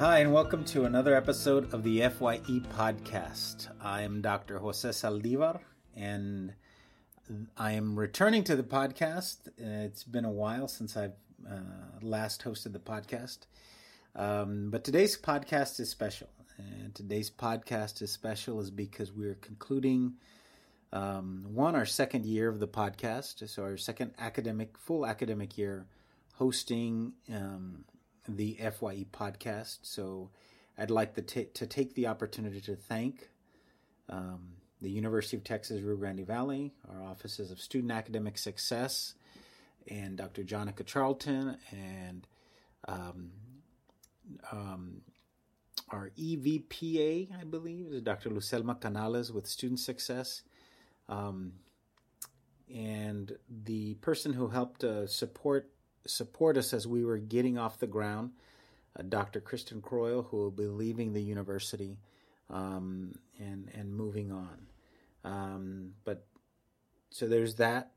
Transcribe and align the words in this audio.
Hi, 0.00 0.20
and 0.20 0.32
welcome 0.32 0.64
to 0.64 0.86
another 0.86 1.14
episode 1.14 1.74
of 1.74 1.82
the 1.82 2.00
FYE 2.00 2.62
podcast. 2.74 3.68
I 3.82 4.00
am 4.00 4.22
Dr. 4.22 4.58
Jose 4.58 4.88
Saldivar, 4.88 5.60
and 5.94 6.54
I 7.58 7.72
am 7.72 7.98
returning 7.98 8.42
to 8.44 8.56
the 8.56 8.62
podcast. 8.62 9.48
It's 9.58 10.04
been 10.04 10.24
a 10.24 10.30
while 10.30 10.68
since 10.68 10.96
I've 10.96 11.12
uh, 11.46 11.58
last 12.00 12.42
hosted 12.42 12.72
the 12.72 12.78
podcast. 12.78 13.40
Um, 14.16 14.70
but 14.70 14.84
today's 14.84 15.18
podcast 15.18 15.78
is 15.80 15.90
special. 15.90 16.30
And 16.56 16.94
today's 16.94 17.30
podcast 17.30 18.00
is 18.00 18.10
special 18.10 18.58
is 18.58 18.70
because 18.70 19.12
we're 19.12 19.38
concluding 19.42 20.14
um, 20.94 21.44
one, 21.52 21.76
our 21.76 21.84
second 21.84 22.24
year 22.24 22.48
of 22.48 22.58
the 22.58 22.68
podcast. 22.68 23.46
So, 23.50 23.64
our 23.64 23.76
second 23.76 24.14
academic, 24.18 24.78
full 24.78 25.04
academic 25.04 25.58
year 25.58 25.84
hosting 26.36 27.12
um, 27.30 27.84
the 28.28 28.58
FYE 28.60 29.06
podcast. 29.12 29.78
So 29.82 30.30
I'd 30.78 30.90
like 30.90 31.14
to, 31.14 31.22
t- 31.22 31.48
to 31.54 31.66
take 31.66 31.94
the 31.94 32.06
opportunity 32.06 32.60
to 32.62 32.76
thank 32.76 33.28
um, 34.08 34.54
the 34.80 34.90
University 34.90 35.36
of 35.36 35.44
Texas 35.44 35.82
Rio 35.82 35.96
Grande 35.96 36.26
Valley, 36.26 36.72
our 36.88 37.02
offices 37.02 37.50
of 37.50 37.60
student 37.60 37.92
academic 37.92 38.38
success, 38.38 39.14
and 39.88 40.16
Dr. 40.16 40.42
Jonikka 40.42 40.86
Charlton, 40.86 41.56
and 41.70 42.26
um, 42.88 43.30
um, 44.50 45.02
our 45.90 46.10
EVPA, 46.18 47.28
I 47.40 47.44
believe, 47.44 47.92
is 47.92 48.02
Dr. 48.02 48.30
Luzelma 48.30 48.80
Canales 48.80 49.32
with 49.32 49.46
student 49.46 49.80
success. 49.80 50.42
Um, 51.08 51.52
and 52.72 53.36
the 53.48 53.94
person 53.94 54.32
who 54.32 54.48
helped 54.48 54.84
uh, 54.84 55.06
support 55.06 55.70
support 56.06 56.56
us 56.56 56.72
as 56.72 56.86
we 56.86 57.04
were 57.04 57.18
getting 57.18 57.58
off 57.58 57.78
the 57.78 57.86
ground, 57.86 58.30
uh, 58.98 59.02
Dr. 59.02 59.40
Kristin 59.40 59.82
Croyle, 59.82 60.22
who 60.22 60.36
will 60.36 60.50
be 60.50 60.66
leaving 60.66 61.12
the 61.12 61.22
university 61.22 61.98
um, 62.48 63.14
and 63.38 63.70
and 63.74 63.94
moving 63.94 64.32
on. 64.32 64.66
Um, 65.24 65.92
but 66.04 66.26
so 67.10 67.26
there's 67.28 67.56
that, 67.56 67.92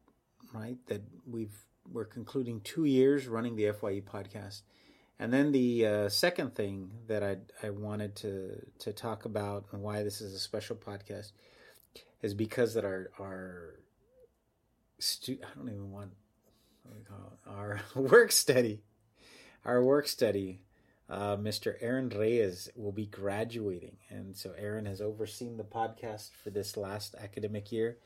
right? 0.53 0.77
That 0.87 1.01
we've 1.25 1.55
we're 1.91 2.05
concluding 2.05 2.61
two 2.61 2.85
years 2.85 3.27
running 3.27 3.55
the 3.55 3.71
FYE 3.71 4.01
podcast, 4.01 4.61
and 5.19 5.33
then 5.33 5.51
the 5.51 5.85
uh, 5.85 6.09
second 6.09 6.55
thing 6.55 6.91
that 7.07 7.23
I 7.23 7.37
I 7.65 7.69
wanted 7.71 8.15
to 8.17 8.61
to 8.79 8.93
talk 8.93 9.25
about 9.25 9.65
and 9.71 9.81
why 9.81 10.03
this 10.03 10.21
is 10.21 10.33
a 10.33 10.39
special 10.39 10.75
podcast 10.75 11.31
is 12.21 12.33
because 12.33 12.73
that 12.73 12.85
our 12.85 13.09
our 13.19 13.75
stu- 14.99 15.39
I 15.43 15.57
don't 15.57 15.69
even 15.69 15.91
want 15.91 16.11
what 16.11 16.11
we 16.11 16.13
call 16.13 16.71
it, 16.71 16.72
our 17.47 17.81
work 17.95 18.31
study, 18.31 18.81
our 19.65 19.83
work 19.83 20.07
study. 20.07 20.59
Uh, 21.09 21.35
Mr. 21.35 21.75
Aaron 21.81 22.09
Reyes 22.09 22.69
will 22.75 22.93
be 22.93 23.05
graduating, 23.05 23.97
and 24.09 24.35
so 24.35 24.53
Aaron 24.57 24.85
has 24.85 25.01
overseen 25.01 25.57
the 25.57 25.63
podcast 25.63 26.31
for 26.41 26.49
this 26.49 26.77
last 26.77 27.13
academic 27.15 27.71
year. 27.71 27.97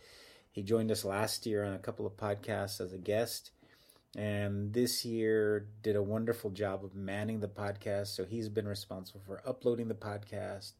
He 0.51 0.63
joined 0.63 0.91
us 0.91 1.05
last 1.05 1.45
year 1.45 1.63
on 1.63 1.73
a 1.73 1.79
couple 1.79 2.07
of 2.07 2.17
podcasts 2.17 2.81
as 2.81 2.93
a 2.93 2.97
guest, 2.97 3.51
and 4.15 4.73
this 4.73 5.05
year 5.05 5.67
did 5.83 5.95
a 5.95 6.01
wonderful 6.01 6.49
job 6.49 6.83
of 6.83 6.95
manning 6.95 7.39
the 7.39 7.47
podcast. 7.47 8.07
So 8.07 8.25
he's 8.25 8.49
been 8.49 8.67
responsible 8.67 9.21
for 9.25 9.47
uploading 9.47 9.87
the 9.87 9.93
podcast, 9.93 10.71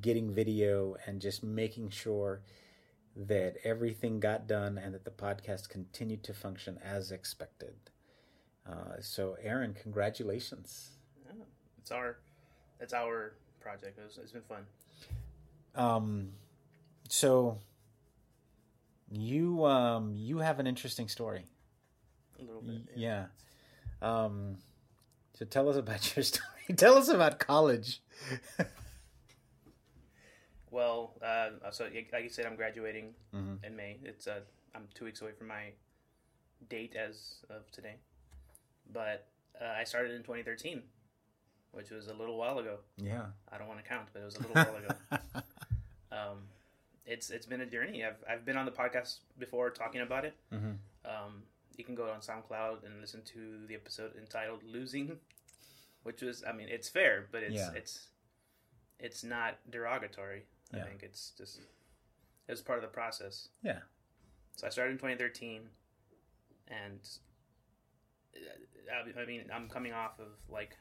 getting 0.00 0.30
video, 0.30 0.96
and 1.06 1.20
just 1.20 1.42
making 1.42 1.90
sure 1.90 2.40
that 3.26 3.56
everything 3.64 4.20
got 4.20 4.46
done 4.46 4.78
and 4.78 4.94
that 4.94 5.04
the 5.04 5.10
podcast 5.10 5.68
continued 5.68 6.22
to 6.22 6.32
function 6.32 6.78
as 6.84 7.10
expected. 7.10 7.74
Uh, 8.66 9.00
so, 9.00 9.36
Aaron, 9.42 9.74
congratulations. 9.74 10.90
Yeah, 11.26 11.44
it's 11.78 11.90
our 11.90 12.18
it's 12.80 12.92
our 12.92 13.34
project. 13.60 13.98
It 13.98 14.04
was, 14.04 14.18
it's 14.22 14.32
been 14.32 14.42
fun. 14.42 14.64
Um, 15.74 16.28
so 17.08 17.58
you 19.10 19.64
um 19.64 20.14
you 20.14 20.38
have 20.38 20.60
an 20.60 20.66
interesting 20.66 21.08
story. 21.08 21.46
A 22.38 22.44
little 22.44 22.62
bit. 22.62 22.82
Yeah. 22.94 23.26
Um, 24.00 24.58
so 25.34 25.44
tell 25.44 25.68
us 25.68 25.76
about 25.76 26.14
your 26.16 26.22
story. 26.22 26.46
tell 26.76 26.96
us 26.96 27.08
about 27.08 27.38
college. 27.38 28.00
Well, 30.70 31.14
uh, 31.22 31.70
so 31.70 31.84
like 32.12 32.22
you 32.22 32.28
said, 32.28 32.46
I'm 32.46 32.56
graduating 32.56 33.14
Mhm. 33.34 33.64
in 33.64 33.76
May. 33.76 33.98
It's 34.04 34.26
uh, 34.26 34.40
I'm 34.74 34.88
two 34.94 35.04
weeks 35.04 35.20
away 35.22 35.32
from 35.32 35.48
my 35.48 35.72
date 36.68 36.94
as 36.96 37.44
of 37.50 37.70
today, 37.70 37.96
but 38.92 39.26
uh, 39.60 39.64
I 39.64 39.84
started 39.84 40.12
in 40.12 40.22
2013, 40.22 40.82
which 41.72 41.90
was 41.90 42.08
a 42.08 42.14
little 42.14 42.36
while 42.36 42.58
ago. 42.58 42.78
Yeah. 42.96 43.26
I 43.50 43.58
don't 43.58 43.68
want 43.68 43.80
to 43.82 43.88
count, 43.88 44.08
but 44.12 44.22
it 44.22 44.24
was 44.24 44.36
a 44.36 44.40
little 44.40 44.54
while 44.56 44.76
ago. 44.76 44.94
Um, 46.10 46.48
it's 47.06 47.30
it's 47.30 47.46
been 47.46 47.60
a 47.60 47.66
journey. 47.66 48.04
I've 48.04 48.16
I've 48.28 48.44
been 48.44 48.56
on 48.56 48.64
the 48.64 48.72
podcast 48.72 49.18
before 49.38 49.70
talking 49.70 50.00
about 50.00 50.24
it. 50.24 50.34
Mhm. 50.50 50.78
Um, 51.04 51.42
you 51.76 51.84
can 51.84 51.94
go 51.94 52.10
on 52.10 52.20
SoundCloud 52.20 52.84
and 52.84 53.00
listen 53.00 53.22
to 53.34 53.66
the 53.66 53.74
episode 53.74 54.16
entitled 54.16 54.62
"Losing," 54.64 55.20
which 56.02 56.22
was 56.22 56.42
I 56.44 56.52
mean 56.52 56.68
it's 56.70 56.88
fair, 56.88 57.28
but 57.30 57.42
it's 57.42 57.54
Yeah. 57.54 57.72
it's 57.74 58.08
it's 58.98 59.22
not 59.22 59.58
derogatory. 59.70 60.46
Yeah. 60.74 60.82
I 60.82 60.86
think 60.86 61.02
it's 61.02 61.32
just 61.36 61.60
it's 62.48 62.60
part 62.60 62.78
of 62.78 62.82
the 62.82 62.88
process. 62.88 63.48
Yeah. 63.62 63.78
So 64.56 64.66
I 64.66 64.70
started 64.70 64.92
in 64.92 64.98
2013, 64.98 65.62
and 66.68 67.00
uh, 68.36 69.18
I, 69.18 69.22
I 69.22 69.26
mean 69.26 69.44
I'm 69.54 69.68
coming 69.68 69.92
off 69.92 70.18
of 70.18 70.28
like 70.48 70.76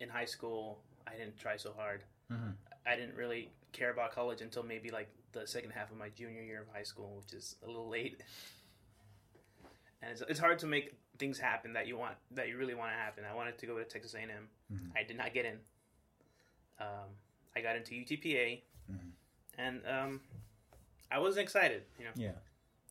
in 0.00 0.08
high 0.08 0.24
school 0.26 0.80
I 1.06 1.12
didn't 1.16 1.38
try 1.38 1.56
so 1.56 1.72
hard. 1.76 2.02
Mhm. 2.30 2.54
I 2.86 2.96
didn't 2.96 3.14
really 3.16 3.50
care 3.72 3.90
about 3.90 4.12
college 4.12 4.40
until 4.40 4.62
maybe 4.62 4.90
like 4.90 5.08
the 5.32 5.46
second 5.46 5.70
half 5.70 5.90
of 5.90 5.96
my 5.96 6.08
junior 6.10 6.42
year 6.42 6.60
of 6.62 6.68
high 6.74 6.82
school, 6.84 7.16
which 7.22 7.32
is 7.34 7.56
a 7.62 7.66
little 7.66 7.88
late. 7.88 8.22
And 10.02 10.12
it's, 10.12 10.20
it's 10.28 10.38
hard 10.38 10.58
to 10.58 10.66
make 10.66 10.92
things 11.18 11.38
happen 11.38 11.72
that 11.72 11.86
you 11.86 11.96
want 11.96 12.16
that 12.32 12.48
you 12.48 12.58
really 12.58 12.74
want 12.74 12.92
to 12.92 12.96
happen. 12.96 13.24
I 13.24 13.34
wanted 13.34 13.56
to 13.56 13.66
go 13.66 13.78
to 13.78 13.84
Texas 13.84 14.12
A&M. 14.14 14.28
Mhm. 14.70 14.90
I 14.94 15.02
did 15.02 15.16
not 15.16 15.32
get 15.32 15.46
in. 15.46 15.56
Um, 16.78 17.08
I 17.56 17.60
got 17.60 17.76
into 17.76 17.94
UTPA, 17.94 18.62
Mhm. 18.90 19.12
and 19.58 19.86
um, 19.86 20.20
I 21.10 21.18
wasn't 21.18 21.44
excited. 21.44 21.84
You 21.98 22.04
know, 22.06 22.10
Yeah. 22.16 22.32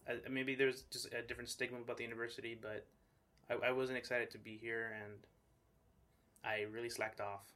uh, 0.07 0.16
maybe 0.29 0.56
there's 0.56 0.84
just 0.84 1.13
a 1.13 1.22
different 1.22 1.50
stigma 1.50 1.79
about 1.81 1.97
the 1.97 2.03
university, 2.03 2.56
but 2.56 2.85
I, 3.50 3.56
I 3.56 3.72
wasn't 3.72 3.97
excited 3.97 4.31
to 4.31 4.38
be 4.38 4.57
here, 4.57 4.96
and 5.03 5.19
I 6.44 6.62
really 6.62 6.90
slacked 6.90 7.19
off. 7.22 7.51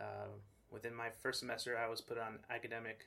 Uh, 0.00 0.28
within 0.70 0.94
my 0.94 1.10
first 1.10 1.40
semester, 1.40 1.76
I 1.76 1.86
was 1.88 2.00
put 2.00 2.16
on 2.18 2.38
academic 2.48 3.06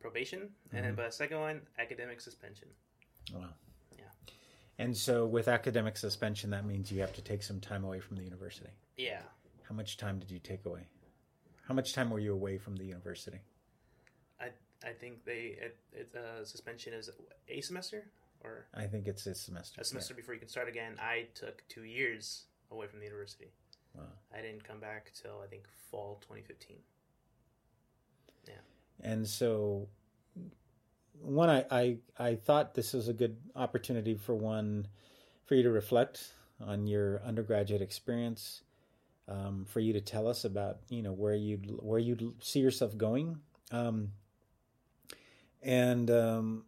probation, 0.00 0.54
and 0.72 0.84
then 0.84 0.92
Mhm. 0.94 0.96
by 0.96 1.04
the 1.06 1.12
second 1.12 1.38
one, 1.40 1.66
academic 1.78 2.20
suspension. 2.20 2.68
Wow. 3.32 3.54
Yeah. 3.96 4.10
And 4.78 4.96
so, 4.96 5.24
with 5.26 5.46
academic 5.46 5.96
suspension, 5.96 6.50
that 6.50 6.64
means 6.64 6.90
you 6.90 7.00
have 7.00 7.12
to 7.14 7.22
take 7.22 7.42
some 7.44 7.60
time 7.60 7.84
away 7.84 8.00
from 8.00 8.16
the 8.16 8.24
university. 8.24 8.70
Yeah, 8.96 9.22
How 9.62 9.74
much 9.74 9.96
time 9.96 10.18
did 10.18 10.30
you 10.30 10.38
take 10.40 10.66
away? 10.66 10.86
How 11.68 11.74
much 11.74 11.92
time 11.94 12.10
were 12.10 12.18
you 12.18 12.32
away 12.32 12.58
from 12.58 12.76
the 12.76 12.84
university? 12.84 13.40
I 14.40 14.48
I 14.84 14.92
think 14.92 15.24
they 15.24 15.56
it, 15.60 15.76
it 15.92 16.14
uh, 16.14 16.44
suspension 16.44 16.92
is 16.92 17.10
a 17.48 17.60
semester 17.60 18.04
or 18.42 18.66
I 18.74 18.86
think 18.86 19.08
it's 19.08 19.26
a 19.26 19.34
semester. 19.34 19.80
a 19.80 19.84
semester 19.84 20.14
before 20.14 20.34
you 20.34 20.40
can 20.40 20.48
start 20.48 20.68
again. 20.68 20.96
I 21.00 21.26
took 21.34 21.66
two 21.68 21.84
years 21.84 22.44
away 22.70 22.86
from 22.86 23.00
the 23.00 23.06
university. 23.06 23.50
Wow. 23.94 24.04
I 24.32 24.42
didn't 24.42 24.64
come 24.64 24.80
back 24.80 25.12
till 25.20 25.40
I 25.42 25.46
think 25.46 25.64
fall 25.90 26.18
2015. 26.22 26.76
Yeah. 28.46 28.54
And 29.00 29.26
so, 29.26 29.88
one, 31.20 31.48
I, 31.48 31.64
I 31.70 31.96
I 32.18 32.34
thought 32.34 32.74
this 32.74 32.92
was 32.92 33.08
a 33.08 33.14
good 33.14 33.36
opportunity 33.56 34.14
for 34.14 34.34
one 34.34 34.88
for 35.46 35.54
you 35.54 35.62
to 35.62 35.70
reflect 35.70 36.32
on 36.60 36.86
your 36.86 37.22
undergraduate 37.24 37.82
experience, 37.82 38.62
um, 39.28 39.64
for 39.68 39.80
you 39.80 39.92
to 39.94 40.00
tell 40.00 40.28
us 40.28 40.44
about 40.44 40.78
you 40.88 41.02
know 41.02 41.12
where 41.12 41.34
you 41.34 41.56
where 41.80 41.98
you 41.98 42.34
see 42.40 42.60
yourself 42.60 42.96
going, 42.96 43.38
um, 43.70 44.12
and 45.62 46.10
um, 46.10 46.64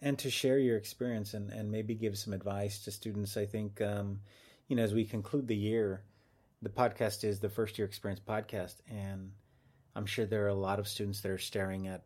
and 0.00 0.18
to 0.18 0.30
share 0.30 0.58
your 0.58 0.76
experience 0.76 1.34
and, 1.34 1.50
and 1.50 1.70
maybe 1.70 1.94
give 1.94 2.18
some 2.18 2.32
advice 2.32 2.84
to 2.84 2.90
students. 2.90 3.36
I 3.36 3.46
think 3.46 3.80
um, 3.80 4.20
you 4.68 4.76
know 4.76 4.82
as 4.82 4.94
we 4.94 5.04
conclude 5.04 5.46
the 5.46 5.56
year, 5.56 6.02
the 6.62 6.70
podcast 6.70 7.24
is 7.24 7.40
the 7.40 7.48
first 7.48 7.78
year 7.78 7.86
experience 7.86 8.20
podcast, 8.26 8.76
and 8.90 9.32
I'm 9.94 10.06
sure 10.06 10.26
there 10.26 10.44
are 10.44 10.48
a 10.48 10.54
lot 10.54 10.78
of 10.78 10.88
students 10.88 11.20
that 11.20 11.30
are 11.30 11.38
staring 11.38 11.86
at 11.86 12.02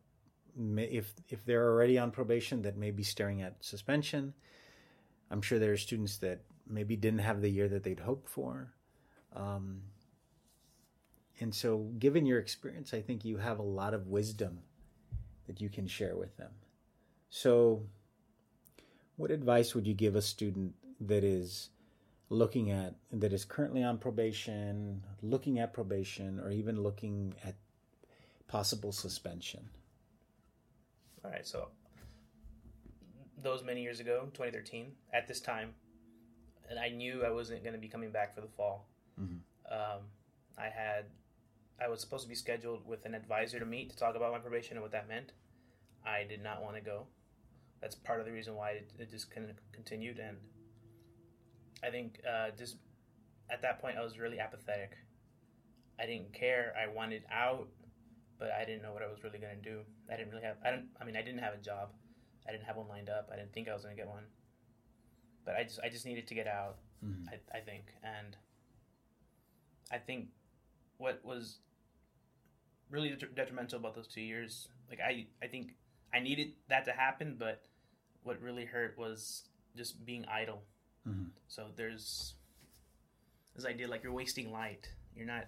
if 0.76 1.12
if 1.29 1.44
they're 1.44 1.69
already 1.69 1.99
on 1.99 2.11
probation 2.11 2.62
that 2.62 2.76
may 2.76 2.91
be 2.91 3.03
staring 3.03 3.43
at 3.43 3.65
suspension. 3.65 4.35
I'm 5.31 5.41
sure 5.41 5.59
there 5.59 5.73
are 5.73 5.79
students 5.79 6.19
that 6.19 6.43
maybe 6.67 6.97
didn't 6.97 7.21
have 7.21 7.41
the 7.41 7.49
year 7.49 7.69
that 7.69 7.82
they'd 7.82 8.00
hoped 8.00 8.29
for. 8.29 8.73
Um, 9.34 9.82
and 11.40 11.54
so, 11.54 11.90
given 11.98 12.26
your 12.26 12.38
experience, 12.38 12.94
I 12.94 13.00
think 13.00 13.25
you 13.25 13.38
have 13.38 13.58
a 13.58 13.62
lot 13.62 13.94
of 13.94 14.06
wisdom 14.06 14.60
that 15.46 15.60
you 15.60 15.69
can 15.69 15.86
share 15.86 16.16
with 16.16 16.36
them. 16.36 16.52
So, 17.28 17.82
what 19.16 19.31
advice 19.31 19.75
would 19.75 19.86
you 19.86 19.94
give 19.94 20.14
a 20.14 20.22
student 20.22 20.75
that 21.00 21.25
is 21.25 21.70
looking 22.28 22.70
at 22.70 22.94
that 23.12 23.32
is 23.32 23.44
currently 23.44 23.82
on 23.82 23.98
probation, 23.98 25.02
looking 25.22 25.58
at 25.58 25.72
probation, 25.72 26.40
or 26.40 26.50
even 26.50 26.82
looking 26.82 27.34
at 27.44 27.56
possible 28.46 28.92
suspension? 28.92 29.69
All 31.25 31.30
right, 31.30 31.46
so 31.46 31.69
those 33.42 33.62
many 33.62 33.82
years 33.82 34.00
ago, 34.00 34.28
2013, 34.34 34.92
at 35.12 35.26
this 35.26 35.40
time, 35.40 35.75
and 36.69 36.78
I 36.78 36.88
knew 36.88 37.25
I 37.25 37.30
wasn't 37.30 37.62
going 37.62 37.75
to 37.75 37.80
be 37.80 37.88
coming 37.88 38.10
back 38.10 38.34
for 38.34 38.40
the 38.40 38.48
fall. 38.56 38.88
Mhm. 39.20 39.40
Um, 39.70 40.02
I 40.58 40.69
had, 40.69 41.06
I 41.81 41.88
was 41.88 42.00
supposed 42.00 42.22
to 42.25 42.28
be 42.28 42.34
scheduled 42.34 42.87
with 42.87 43.05
an 43.06 43.14
advisor 43.14 43.58
to 43.58 43.66
meet 43.66 43.90
to 43.90 43.96
talk 43.96 44.14
about 44.16 44.32
my 44.32 44.38
probation 44.38 44.76
and 44.76 44.82
what 44.82 44.93
that 44.93 45.08
meant. 45.08 45.32
I 46.05 46.25
did 46.25 46.43
not 46.43 46.62
want 46.62 46.76
to 46.76 46.82
go. 46.82 47.06
That's 47.81 47.94
part 47.94 48.20
of 48.20 48.26
the 48.26 48.32
reason 48.32 48.55
why 48.55 48.70
it, 48.72 48.90
it 48.99 49.11
just 49.11 49.31
kind 49.31 49.49
of 49.49 49.56
continued, 49.72 50.19
and 50.19 50.38
I 51.82 51.90
think 51.90 52.20
uh, 52.28 52.50
just 52.56 52.76
at 53.50 53.62
that 53.62 53.81
point 53.81 53.96
I 53.99 54.02
was 54.02 54.19
really 54.19 54.38
apathetic. 54.40 54.96
I 55.99 56.06
didn't 56.06 56.32
care. 56.32 56.75
I 56.81 56.87
wanted 56.93 57.25
out, 57.31 57.69
but 58.38 58.50
I 58.50 58.64
didn't 58.64 58.82
know 58.82 58.93
what 58.93 59.02
I 59.02 59.06
was 59.06 59.22
really 59.22 59.38
going 59.38 59.56
to 59.56 59.62
do. 59.62 59.81
I 60.11 60.16
didn't 60.16 60.31
really 60.31 60.44
have. 60.44 60.56
I 60.64 60.70
don't. 60.70 60.87
I 61.00 61.05
mean, 61.05 61.16
I 61.16 61.22
didn't 61.22 61.40
have 61.40 61.55
a 61.55 61.58
job. 61.58 61.90
I 62.49 62.52
didn't 62.52 62.64
have 62.64 62.76
one 62.76 62.88
lined 62.88 63.08
up. 63.11 63.31
I 63.32 63.37
didn't 63.37 63.52
think 63.52 63.69
I 63.69 63.75
was 63.75 63.82
going 63.84 63.96
to 63.96 64.00
get 64.02 64.08
one. 64.08 64.25
But 65.44 65.56
I 65.56 65.62
just. 65.64 65.81
I 65.84 65.88
just 65.88 66.06
needed 66.06 66.26
to 66.28 66.34
get 66.34 66.46
out. 66.46 66.78
Mhm. 67.05 67.28
I, 67.28 67.58
I 67.58 67.61
think, 67.61 67.84
and 68.02 68.37
I 69.92 69.98
think 69.98 70.28
what 70.98 71.25
was 71.25 71.58
really 72.90 73.16
detrimental 73.34 73.78
about 73.78 73.94
those 73.94 74.06
two 74.08 74.20
years, 74.20 74.69
like 74.88 75.00
I, 75.00 75.26
I 75.42 75.46
think 75.46 75.75
I 76.12 76.20
needed 76.20 76.52
that 76.69 76.84
to 76.86 76.92
happen, 76.92 77.36
but 77.38 77.64
what 78.22 78.40
really 78.40 78.64
hurt 78.64 78.96
was 78.96 79.44
just 79.76 80.04
being 80.06 80.25
idle. 80.26 80.62
Mhm. 81.06 81.31
So 81.48 81.69
there's 81.76 82.34
this 83.54 83.64
idea 83.66 83.88
like 83.88 84.02
you're 84.02 84.12
wasting 84.12 84.52
light. 84.52 84.88
You're 85.14 85.26
not 85.26 85.46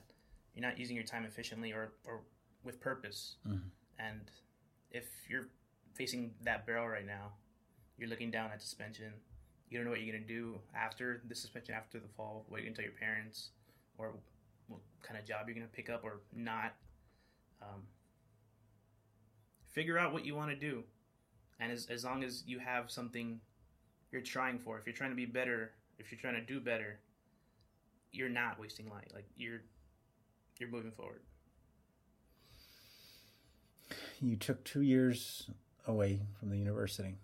you're 0.54 0.62
not 0.66 0.78
using 0.78 0.96
your 0.96 1.04
time 1.04 1.24
efficiently 1.24 1.72
or 1.72 1.92
or 2.04 2.22
with 2.64 2.80
purpose. 2.80 3.36
Mhm. 3.46 3.70
And 3.98 4.30
if 4.90 5.06
you're 5.30 5.48
facing 5.94 6.34
that 6.42 6.66
barrel 6.66 6.86
right 6.88 7.06
now, 7.06 7.32
you're 7.96 8.08
looking 8.08 8.30
down 8.30 8.50
at 8.50 8.60
suspension. 8.60 9.12
You 9.70 9.78
don't 9.78 9.84
know 9.84 9.90
what 9.90 10.00
you're 10.02 10.14
gonna 10.14 10.26
do 10.26 10.60
after 10.74 11.22
the 11.26 11.34
suspension, 11.34 11.74
after 11.74 11.98
the 12.00 12.08
fall. 12.08 12.44
What 12.48 12.58
you're 12.58 12.66
gonna 12.66 12.76
tell 12.76 12.84
your 12.84 12.92
parents, 12.98 13.50
or 13.98 14.12
what 14.69 14.81
kind 15.02 15.19
of 15.19 15.25
job 15.26 15.46
you're 15.46 15.54
gonna 15.54 15.66
pick 15.66 15.90
up 15.90 16.04
or 16.04 16.20
not. 16.34 16.75
Um, 17.62 17.82
figure 19.72 19.98
out 19.98 20.12
what 20.12 20.25
you 20.25 20.34
want 20.34 20.50
to 20.50 20.56
do, 20.56 20.84
and 21.60 21.72
as 21.72 21.87
as 21.87 22.04
long 22.04 22.22
as 22.22 22.44
you 22.46 22.58
have 22.58 22.90
something 22.90 23.40
you're 24.12 24.22
trying 24.22 24.58
for, 24.58 24.78
if 24.78 24.87
you're 24.87 24.94
trying 24.94 25.10
to 25.10 25.16
be 25.16 25.26
better, 25.26 25.72
if 25.98 26.10
you're 26.10 26.20
trying 26.20 26.34
to 26.34 26.40
do 26.40 26.60
better, 26.60 26.98
you're 28.12 28.28
not 28.28 28.58
wasting 28.58 28.88
light. 28.88 29.10
Like 29.14 29.26
you're 29.37 29.60
you're 30.58 30.70
moving 30.70 30.92
forward. 30.92 31.20
You 34.20 34.37
took 34.37 34.64
two 34.64 34.81
years 34.81 35.50
away 35.87 36.20
from 36.38 36.50
the 36.50 36.56
university. 36.56 37.16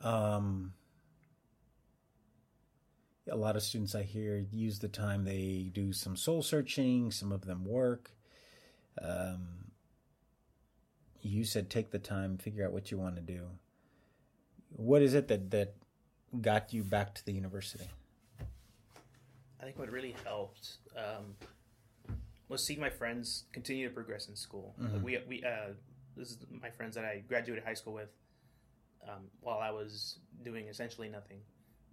Um, 0.00 0.72
a 3.30 3.36
lot 3.36 3.56
of 3.56 3.62
students 3.62 3.94
I 3.94 4.02
hear 4.02 4.44
use 4.50 4.78
the 4.78 4.88
time, 4.88 5.24
they 5.24 5.70
do 5.72 5.92
some 5.92 6.16
soul 6.16 6.42
searching, 6.42 7.10
some 7.10 7.32
of 7.32 7.44
them 7.44 7.64
work. 7.64 8.10
Um, 9.00 9.70
you 11.20 11.44
said 11.44 11.70
take 11.70 11.90
the 11.90 11.98
time, 11.98 12.36
figure 12.36 12.66
out 12.66 12.72
what 12.72 12.90
you 12.90 12.98
want 12.98 13.16
to 13.16 13.22
do. 13.22 13.46
What 14.70 15.02
is 15.02 15.14
it 15.14 15.28
that, 15.28 15.50
that 15.50 15.74
got 16.40 16.72
you 16.72 16.82
back 16.82 17.14
to 17.14 17.24
the 17.24 17.32
university? 17.32 17.88
I 19.60 19.64
think 19.64 19.78
what 19.78 19.90
really 19.90 20.16
helped 20.24 20.78
um, 20.96 21.36
was 22.48 22.66
seeing 22.66 22.80
my 22.80 22.90
friends 22.90 23.44
continue 23.52 23.88
to 23.88 23.94
progress 23.94 24.28
in 24.28 24.34
school. 24.34 24.74
Mhm. 24.80 24.94
Like 24.94 25.04
we 25.04 25.18
we 25.28 25.44
uh, 25.44 25.74
this 26.16 26.30
is 26.30 26.38
my 26.50 26.70
friends 26.70 26.96
that 26.96 27.04
I 27.04 27.22
graduated 27.28 27.64
high 27.64 27.74
school 27.74 27.92
with. 27.94 28.10
Um, 29.08 29.30
while 29.40 29.58
I 29.58 29.70
was 29.70 30.18
doing 30.44 30.68
essentially 30.68 31.08
nothing, 31.08 31.40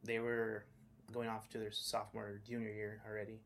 they 0.04 0.20
were 0.20 0.66
going 1.14 1.30
off 1.30 1.50
to 1.50 1.58
their 1.58 1.72
sophomore 1.72 2.42
junior 2.48 2.70
year 2.72 3.02
already, 3.08 3.40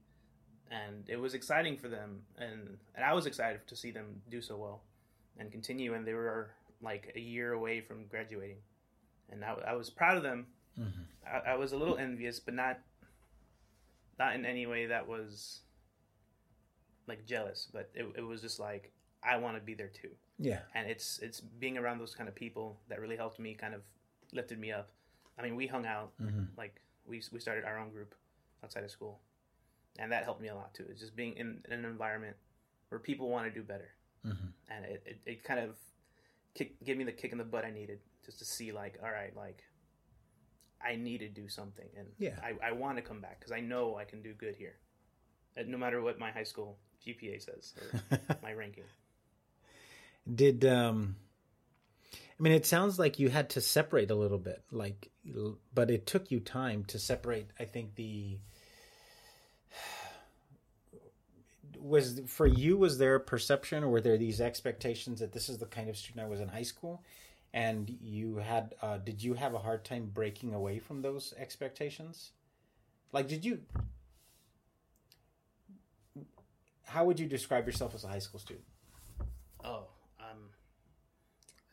and 0.72 1.04
it 1.08 1.18
was 1.18 1.34
exciting 1.34 1.78
for 1.78 1.88
them, 1.90 2.22
and 2.38 2.78
and 2.96 3.04
I 3.06 3.14
was 3.14 3.26
excited 3.26 3.68
to 3.68 3.76
see 3.76 3.92
them 3.92 4.22
do 4.30 4.42
so 4.42 4.56
well, 4.58 4.82
and 5.38 5.52
continue. 5.52 5.94
And 5.94 6.06
they 6.06 6.14
were 6.14 6.52
like 6.82 7.12
a 7.16 7.20
year 7.20 7.54
away 7.54 7.82
from 7.82 8.06
graduating, 8.08 8.58
and 9.32 9.44
I, 9.46 9.56
I 9.68 9.74
was 9.74 9.90
proud 9.90 10.18
of 10.18 10.24
them. 10.24 10.48
Mhm. 10.80 11.06
I, 11.26 11.52
I 11.52 11.56
was 11.56 11.72
a 11.72 11.78
little 11.78 11.98
envious, 11.98 12.40
but 12.40 12.54
not 12.54 12.80
not 14.20 14.36
in 14.36 14.46
any 14.46 14.66
way 14.66 14.86
that 14.88 15.08
was 15.08 15.62
like 17.08 17.26
jealous, 17.26 17.68
but 17.72 17.90
it, 17.94 18.06
it 18.18 18.22
was 18.22 18.42
just 18.42 18.60
like 18.60 18.92
I 19.24 19.38
want 19.38 19.56
to 19.58 19.62
be 19.62 19.74
there 19.74 19.90
too. 19.90 20.10
Yeah. 20.40 20.60
And 20.76 20.90
it's 20.90 21.20
it's 21.20 21.40
being 21.40 21.78
around 21.78 22.00
those 22.00 22.16
kind 22.16 22.28
of 22.30 22.36
people 22.36 22.80
that 22.90 23.00
really 23.00 23.16
helped 23.18 23.40
me, 23.40 23.54
kind 23.54 23.74
of 23.74 23.82
lifted 24.32 24.60
me 24.60 24.72
up. 24.72 24.90
I 25.38 25.44
mean, 25.44 25.56
we 25.56 25.68
hung 25.68 25.86
out 25.86 26.12
hmm 26.20 26.44
like 26.58 26.76
we 27.08 27.22
we 27.32 27.40
started 27.40 27.64
our 27.66 27.78
own 27.78 27.92
group 27.92 28.16
outside 28.64 28.84
of 28.84 28.92
school, 28.92 29.20
and 30.00 30.12
that 30.12 30.24
helped 30.24 30.42
me 30.42 30.48
a 30.50 30.56
lot 30.56 30.74
too. 30.74 30.86
It's 30.90 31.00
just 31.00 31.16
being 31.16 31.34
in, 31.38 31.62
in 31.68 31.74
an 31.74 31.86
environment 31.86 32.36
where 32.90 33.00
people 33.00 33.30
want 33.30 33.46
to 33.46 33.52
do 33.52 33.64
better, 33.64 33.90
hmm 34.24 34.32
and 34.70 34.86
it, 34.86 35.04
it, 35.06 35.20
it 35.26 35.44
kind 35.44 35.60
of 35.60 35.76
kick, 36.56 36.82
gave 36.84 36.98
me 36.98 37.04
the 37.04 37.12
kick 37.12 37.32
in 37.32 37.38
the 37.38 37.44
butt 37.44 37.66
I 37.66 37.72
needed 37.72 38.00
just 38.26 38.40
to 38.40 38.46
see 38.46 38.72
like, 38.72 38.98
all 39.04 39.12
right, 39.12 39.36
like 39.36 39.64
I 40.86 40.96
need 40.96 41.20
to 41.20 41.30
do 41.30 41.48
something, 41.48 41.88
and 41.98 42.08
Yeah. 42.18 42.36
I, 42.42 42.70
I 42.70 42.72
want 42.72 42.98
to 42.98 43.02
come 43.02 43.22
back 43.22 43.40
because 43.40 43.52
I 43.52 43.60
know 43.60 43.98
I 43.98 44.06
can 44.06 44.22
do 44.22 44.34
good 44.34 44.56
here, 44.56 44.76
and 45.56 45.70
no 45.70 45.78
matter 45.78 46.02
what 46.02 46.20
my 46.20 46.32
high 46.32 46.44
school 46.44 46.78
GPA 47.06 47.42
says 47.44 47.74
or 47.82 48.18
my 48.44 48.54
ranking. 48.54 48.86
Did 50.34 50.64
um 50.66 51.16
I 52.40 52.44
mean 52.44 52.54
it 52.54 52.66
sounds 52.66 52.98
like 52.98 53.20
you 53.20 53.30
had 53.30 53.50
to 53.52 53.62
separate 53.62 54.12
a 54.12 54.16
little 54.16 54.38
bit 54.38 54.64
like 54.72 55.10
but 55.74 55.92
it 55.92 56.08
took 56.08 56.32
you 56.32 56.40
time 56.40 56.84
to 56.86 57.00
separate 57.00 57.48
I 57.60 57.66
think 57.66 57.96
the 57.96 58.38
was 61.80 62.22
for 62.28 62.48
you 62.48 62.78
was 62.78 62.98
there 62.98 63.16
a 63.16 63.20
perception 63.20 63.84
or 63.84 63.90
were 63.90 64.02
there 64.02 64.18
these 64.18 64.42
expectations 64.42 65.20
that 65.20 65.32
this 65.32 65.50
is 65.50 65.60
the 65.60 65.66
kind 65.66 65.90
of 65.90 65.98
student 65.98 66.26
I 66.26 66.30
was 66.30 66.40
in 66.40 66.48
high 66.48 66.64
school? 66.64 67.04
And 67.54 67.96
you 68.02 68.38
had 68.38 68.74
uh 68.82 68.98
did 68.98 69.24
you 69.24 69.36
have 69.36 69.54
a 69.54 69.60
hard 69.60 69.86
time 69.86 70.10
breaking 70.12 70.54
away 70.54 70.80
from 70.80 71.02
those 71.02 71.34
expectations? 71.38 72.32
Like 73.12 73.28
did 73.28 73.46
you 73.46 73.60
how 76.86 77.06
would 77.06 77.20
you 77.20 77.28
describe 77.28 77.66
yourself 77.66 77.96
as 77.96 78.04
a 78.04 78.08
high 78.08 78.20
school 78.20 78.40
student? 78.40 78.66
Oh, 79.64 79.88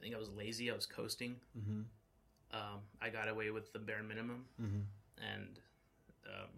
I 0.00 0.02
think 0.02 0.14
I 0.14 0.18
was 0.18 0.30
lazy. 0.30 0.70
I 0.70 0.74
was 0.74 0.86
coasting. 0.86 1.36
mm-hmm. 1.58 1.82
Um, 2.52 2.80
I 3.00 3.10
got 3.10 3.28
away 3.28 3.50
with 3.50 3.72
the 3.72 3.78
bare 3.78 4.02
minimum. 4.02 4.44
Mm-hmm. 4.60 4.80
and 5.18 5.60
um, 6.26 6.48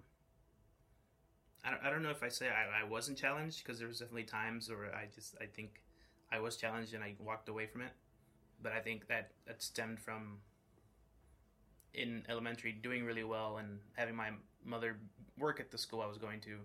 I 1.64 1.70
don't, 1.70 1.84
I 1.84 1.90
don't 1.90 2.02
know 2.02 2.10
if 2.10 2.22
I 2.22 2.28
say 2.28 2.48
I, 2.48 2.82
I 2.82 2.84
wasn't 2.84 3.18
challenged 3.18 3.62
because 3.62 3.78
there 3.78 3.88
was 3.88 3.98
definitely 3.98 4.24
times 4.24 4.68
where 4.68 4.94
I 4.94 5.06
just 5.14 5.36
I 5.40 5.46
think 5.46 5.82
I 6.30 6.40
was 6.40 6.56
challenged 6.56 6.94
and 6.94 7.04
I 7.04 7.14
walked 7.18 7.48
away 7.48 7.66
from 7.66 7.82
it, 7.82 7.92
but 8.62 8.72
I 8.72 8.80
think 8.80 9.06
that 9.08 9.30
that 9.46 9.62
stemmed 9.62 10.00
from 10.00 10.38
in 11.94 12.24
elementary 12.28 12.72
doing 12.72 13.04
really 13.04 13.24
well 13.24 13.58
and 13.58 13.78
having 13.94 14.14
my 14.16 14.30
mother 14.64 14.96
work 15.38 15.60
at 15.60 15.70
the 15.70 15.78
school 15.78 16.00
I 16.00 16.06
was 16.06 16.18
going 16.18 16.40
to, 16.40 16.56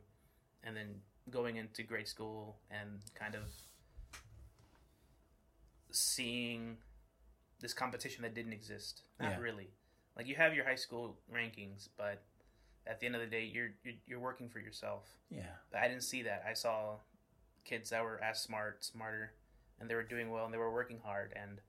and 0.63 0.75
then 0.75 0.95
going 1.29 1.57
into 1.57 1.83
grade 1.83 2.07
school 2.07 2.55
and 2.71 3.01
kind 3.13 3.35
of 3.35 3.41
seeing 5.97 6.77
this 7.59 7.73
competition 7.73 8.21
that 8.23 8.33
didn't 8.35 8.53
exist. 8.53 9.01
Not 9.19 9.31
Yeah. 9.31 9.39
really. 9.39 9.69
Like 10.15 10.27
you 10.27 10.35
have 10.35 10.53
your 10.53 10.65
high 10.65 10.75
school 10.75 11.17
rankings, 11.33 11.89
but 11.97 12.23
at 12.85 12.99
the 12.99 13.05
end 13.05 13.15
of 13.15 13.21
the 13.21 13.27
day, 13.27 13.43
you're 13.43 13.71
you're, 13.83 13.93
you're 14.07 14.19
working 14.19 14.49
for 14.49 14.59
yourself. 14.59 15.03
Yeah. 15.29 15.55
But 15.71 15.81
I 15.81 15.87
didn't 15.87 16.03
see 16.03 16.23
that. 16.23 16.43
I 16.47 16.53
saw 16.53 16.97
kids 17.65 17.89
that 17.89 18.03
were 18.03 18.21
as 18.23 18.41
smart, 18.41 18.83
smarter, 18.83 19.33
and 19.79 19.89
they 19.89 19.95
were 19.95 20.03
doing 20.03 20.29
well 20.31 20.45
and 20.45 20.53
they 20.53 20.57
were 20.57 20.71
working 20.71 20.99
hard. 21.03 21.33
And 21.35 21.59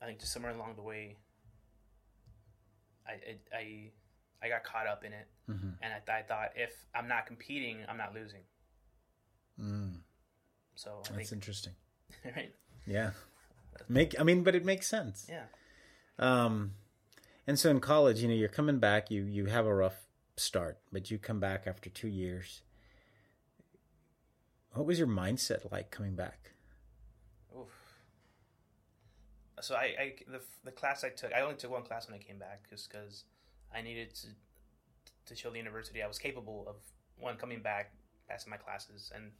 I 0.00 0.06
think 0.06 0.20
just 0.20 0.32
somewhere 0.32 0.52
along 0.52 0.76
the 0.76 0.82
way, 0.82 1.16
I 3.06 3.12
I 3.12 3.56
I, 3.56 3.90
I 4.42 4.48
got 4.48 4.64
caught 4.64 4.86
up 4.86 5.04
in 5.04 5.12
it, 5.12 5.26
Mm-hmm. 5.50 5.70
and 5.82 5.92
I, 5.94 6.18
I 6.18 6.22
thought 6.22 6.50
if 6.56 6.72
I'm 6.94 7.08
not 7.08 7.26
competing, 7.26 7.78
I'm 7.88 7.96
not 7.96 8.14
losing. 8.14 8.42
Mm, 9.60 9.96
So 10.76 10.90
I 10.90 11.16
that's 11.16 11.30
think 11.30 11.32
interesting. 11.32 11.72
right, 12.36 12.54
Yeah. 12.86 13.10
Make 13.88 14.18
I 14.18 14.22
mean, 14.22 14.42
but 14.42 14.54
it 14.54 14.64
makes 14.64 14.86
sense. 14.86 15.26
yeah. 15.28 15.44
Um, 16.18 16.72
and 17.46 17.58
so 17.58 17.70
in 17.70 17.80
college, 17.80 18.20
you 18.20 18.28
know, 18.28 18.34
you're 18.34 18.48
coming 18.48 18.78
back. 18.78 19.10
You 19.10 19.22
you 19.22 19.46
have 19.46 19.66
a 19.66 19.74
rough 19.74 20.06
start, 20.36 20.78
but 20.92 21.10
you 21.10 21.18
come 21.18 21.40
back 21.40 21.66
after 21.66 21.88
two 21.90 22.08
years. 22.08 22.62
What 24.72 24.86
was 24.86 24.98
your 24.98 25.08
mindset 25.08 25.70
like 25.72 25.90
coming 25.90 26.14
back? 26.14 26.52
Oof. 27.56 27.68
So 29.60 29.74
I, 29.74 29.94
I 29.98 30.14
the 30.30 30.40
the 30.64 30.70
class 30.70 31.04
I 31.04 31.08
took 31.10 31.32
I 31.32 31.40
only 31.40 31.56
took 31.56 31.70
one 31.70 31.82
class 31.82 32.08
when 32.08 32.14
I 32.18 32.22
came 32.22 32.38
back 32.38 32.68
just 32.70 32.90
because 32.90 33.24
I 33.74 33.82
needed 33.82 34.14
to 34.16 34.26
to 35.26 35.34
show 35.34 35.50
the 35.50 35.58
university 35.58 36.02
I 36.02 36.06
was 36.06 36.18
capable 36.18 36.64
of 36.68 36.76
one 37.18 37.36
coming 37.36 37.60
back, 37.60 37.92
passing 38.28 38.50
my 38.50 38.56
classes, 38.56 39.10
and 39.14 39.32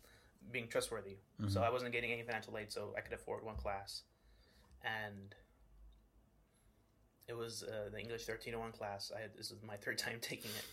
being 0.51 0.69
trustworthy. 0.69 1.17
Mhm. 1.41 1.51
So 1.51 1.63
I 1.63 1.71
wasn't 1.71 1.93
getting 1.93 2.11
any 2.13 2.23
financial 2.23 2.57
aid, 2.59 2.73
so 2.73 2.95
I 2.97 3.01
could 3.01 3.13
afford 3.13 3.45
one 3.45 3.57
class, 3.57 4.03
and 4.85 5.35
it 7.29 7.37
was 7.37 7.63
uh, 7.63 7.91
the 7.93 7.99
English 8.01 8.25
thirteen 8.25 8.55
oh 8.55 8.61
one 8.61 8.73
class. 8.73 9.13
I 9.17 9.21
had 9.21 9.31
this 9.37 9.51
was 9.51 9.63
my 9.63 9.77
third 9.77 9.99
time 10.05 10.19
taking 10.21 10.51
it. 10.51 10.65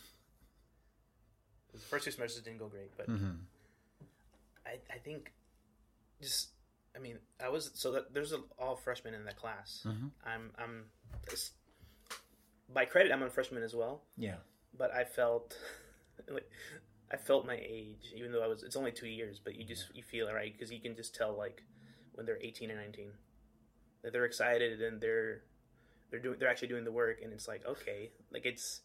The 1.73 1.79
first 1.79 2.05
two 2.05 2.11
semesters 2.11 2.43
didn't 2.43 2.59
go 2.59 2.67
great, 2.67 2.91
but 2.97 3.09
Mm-hmm. 3.09 3.31
I, 4.65 4.79
I 4.93 4.97
think 4.97 5.31
just 6.21 6.49
I 6.95 6.99
mean 6.99 7.17
I 7.43 7.49
was 7.49 7.71
so 7.75 7.91
that 7.91 8.13
there's 8.13 8.31
a, 8.33 8.39
all 8.57 8.75
freshmen 8.75 9.13
in 9.13 9.25
that 9.25 9.37
class. 9.37 9.83
Mhm. 9.85 10.11
I'm 10.25 10.51
I'm 10.57 10.85
by 12.73 12.85
credit 12.85 13.11
I'm 13.11 13.21
a 13.23 13.29
freshman 13.29 13.61
as 13.63 13.75
well, 13.75 14.01
Yeah. 14.17 14.37
but 14.77 14.93
I 14.93 15.03
felt 15.03 15.55
like 16.29 16.49
I 17.11 17.17
felt 17.17 17.45
my 17.45 17.59
age 17.61 18.11
even 18.15 18.31
though 18.31 18.43
I 18.43 18.47
was 18.47 18.63
it's 18.63 18.75
only 18.75 18.91
2 18.91 19.07
years, 19.07 19.39
but 19.43 19.55
you 19.55 19.65
just 19.65 19.93
you 19.93 20.01
feel 20.03 20.27
it 20.27 20.33
right 20.33 20.51
because 20.51 20.71
you 20.71 20.79
can 20.81 20.95
just 20.95 21.13
tell 21.13 21.37
like 21.37 21.61
when 22.13 22.25
they're 22.25 22.39
18 22.41 22.69
and 22.71 22.79
19 22.79 23.11
that 24.05 24.13
they're 24.13 24.25
excited 24.25 24.81
and 24.83 25.01
they're 25.01 25.41
they're 26.11 26.19
doing 26.19 26.37
they're 26.39 26.47
actually 26.47 26.67
doing 26.67 26.83
the 26.85 26.91
work 26.91 27.17
and 27.23 27.33
it's 27.33 27.47
like 27.47 27.65
okay, 27.65 28.11
like 28.31 28.45
it's 28.45 28.81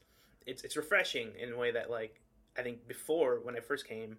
it's 0.47 0.65
it's 0.65 0.77
refreshing 0.77 1.33
in 1.39 1.53
a 1.53 1.57
way 1.59 1.71
that 1.71 1.91
like 1.91 2.23
I 2.59 2.63
think 2.63 2.89
before 2.89 3.39
when 3.43 3.55
I 3.55 3.61
first 3.61 3.87
came 3.87 4.17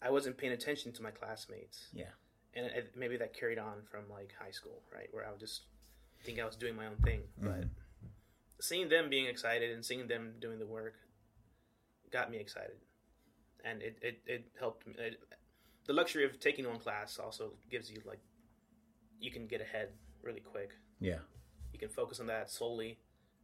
I 0.00 0.10
wasn't 0.10 0.38
paying 0.38 0.54
attention 0.54 0.90
to 0.92 1.02
my 1.02 1.10
classmates. 1.10 1.86
Yeah. 1.92 2.06
And 2.54 2.66
it, 2.66 2.92
maybe 2.96 3.16
that 3.18 3.34
carried 3.34 3.58
on 3.58 3.82
from 3.90 4.08
like 4.10 4.32
high 4.42 4.50
school, 4.50 4.82
right? 4.92 5.06
Where 5.12 5.24
I 5.26 5.30
would 5.30 5.38
just 5.38 5.62
think 6.24 6.40
I 6.40 6.44
was 6.46 6.56
doing 6.56 6.74
my 6.74 6.86
own 6.86 6.96
thing. 7.04 7.22
But 7.38 7.60
Mhm. 7.62 7.68
seeing 8.60 8.88
them 8.88 9.10
being 9.10 9.26
excited 9.26 9.70
and 9.70 9.84
seeing 9.84 10.08
them 10.08 10.34
doing 10.40 10.58
the 10.58 10.66
work 10.66 10.94
got 12.10 12.30
me 12.30 12.38
excited. 12.38 12.78
And 13.64 13.80
it, 13.82 13.98
it, 14.02 14.20
it 14.26 14.44
helped 14.58 14.86
me. 14.86 14.94
It, 14.98 15.20
the 15.86 15.92
luxury 15.92 16.24
of 16.24 16.40
taking 16.40 16.66
one 16.66 16.78
class 16.78 17.18
also 17.18 17.52
gives 17.70 17.90
you 17.90 18.00
like, 18.04 18.20
you 19.20 19.30
can 19.30 19.46
get 19.46 19.60
ahead 19.60 19.90
really 20.22 20.40
quick. 20.40 20.70
Yeah. 21.00 21.18
You 21.72 21.78
can 21.78 21.88
focus 21.88 22.20
on 22.20 22.26
that 22.26 22.50
solely. 22.50 22.98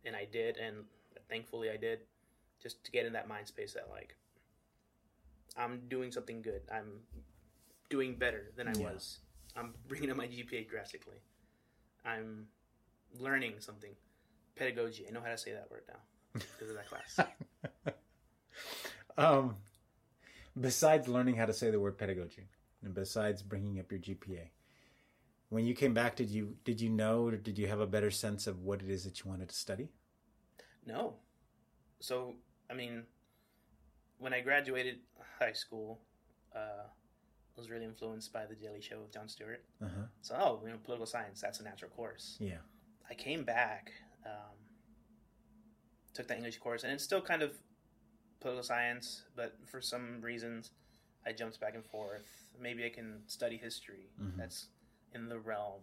And 0.04 0.14
I 0.16 0.26
did. 0.30 0.56
And 0.56 0.84
thankfully 1.28 1.70
I 1.70 1.76
did 1.76 2.00
just 2.62 2.84
to 2.84 2.90
get 2.90 3.06
in 3.06 3.12
that 3.14 3.28
mind 3.28 3.46
space 3.48 3.72
that 3.74 3.88
like, 3.90 4.14
I'm 5.56 5.82
doing 5.88 6.12
something 6.12 6.42
good. 6.42 6.62
I'm 6.72 7.00
doing 7.90 8.16
better 8.16 8.52
than 8.56 8.68
I 8.68 8.72
Yeah. 8.74 8.92
was. 8.92 9.18
I'm 9.56 9.74
bringing 9.88 10.10
up 10.10 10.16
my 10.16 10.26
GPA 10.26 10.68
drastically. 10.68 11.20
I'm 12.04 12.46
learning 13.18 13.54
something. 13.60 13.94
Pedagogy. 14.54 15.06
I 15.08 15.12
know 15.12 15.20
how 15.20 15.30
to 15.30 15.38
say 15.38 15.52
that 15.52 15.70
word 15.70 15.82
now 15.88 16.00
because 16.34 16.68
of 16.70 16.76
that 16.76 16.88
class. 16.88 17.18
Um, 19.16 19.56
besides 20.60 21.08
learning 21.08 21.34
how 21.34 21.46
to 21.46 21.52
say 21.52 21.70
the 21.72 21.80
word 21.80 21.98
pedagogy, 21.98 22.46
and 22.84 22.94
besides 22.94 23.42
bringing 23.42 23.80
up 23.80 23.90
your 23.90 24.00
GPA, 24.00 24.50
when 25.50 25.64
you 25.64 25.74
came 25.74 25.94
back, 25.94 26.16
did 26.16 26.30
you 26.30 26.56
did 26.64 26.80
you 26.80 26.90
know 26.90 27.26
or 27.26 27.36
did 27.36 27.58
you 27.58 27.66
have 27.68 27.80
a 27.80 27.86
better 27.86 28.10
sense 28.10 28.46
of 28.46 28.62
what 28.62 28.82
it 28.82 28.90
is 28.90 29.04
that 29.04 29.20
you 29.24 29.30
wanted 29.30 29.48
to 29.48 29.54
study? 29.54 29.88
no. 30.86 31.14
So, 32.00 32.36
I 32.70 32.74
mean, 32.74 33.02
when 34.18 34.32
I 34.32 34.40
graduated 34.40 35.00
high 35.40 35.52
school, 35.52 36.00
uh, 36.54 36.86
I 36.86 37.56
was 37.60 37.70
really 37.70 37.84
influenced 37.84 38.32
by 38.32 38.46
the 38.46 38.54
Daily 38.54 38.80
Show 38.80 39.00
with 39.00 39.12
Jon 39.12 39.28
Stewart. 39.28 39.64
Uh 39.82 39.86
huh. 39.86 40.06
So, 40.22 40.36
oh, 40.38 40.60
you 40.64 40.70
know, 40.70 40.78
political 40.84 41.06
science, 41.06 41.40
that's 41.40 41.58
a 41.58 41.64
natural 41.64 41.90
course. 41.90 42.36
Yeah. 42.38 42.58
I 43.10 43.14
came 43.14 43.42
back, 43.42 43.90
um, 44.24 44.54
took 46.14 46.28
the 46.28 46.36
English 46.36 46.58
course, 46.58 46.84
and 46.84 46.92
it's 46.92 47.02
still 47.02 47.20
kind 47.20 47.42
of 47.42 47.56
political 48.40 48.62
science, 48.62 49.24
but 49.34 49.56
for 49.66 49.80
some 49.80 50.20
reasons, 50.20 50.70
I 51.26 51.32
jumped 51.32 51.58
back 51.60 51.74
and 51.74 51.84
forth. 51.84 52.28
Maybe 52.60 52.84
I 52.84 52.90
can 52.90 53.22
study 53.26 53.56
history. 53.56 54.10
Mhm. 54.20 54.36
That's 54.36 54.68
in 55.14 55.28
the 55.28 55.38
realm. 55.38 55.82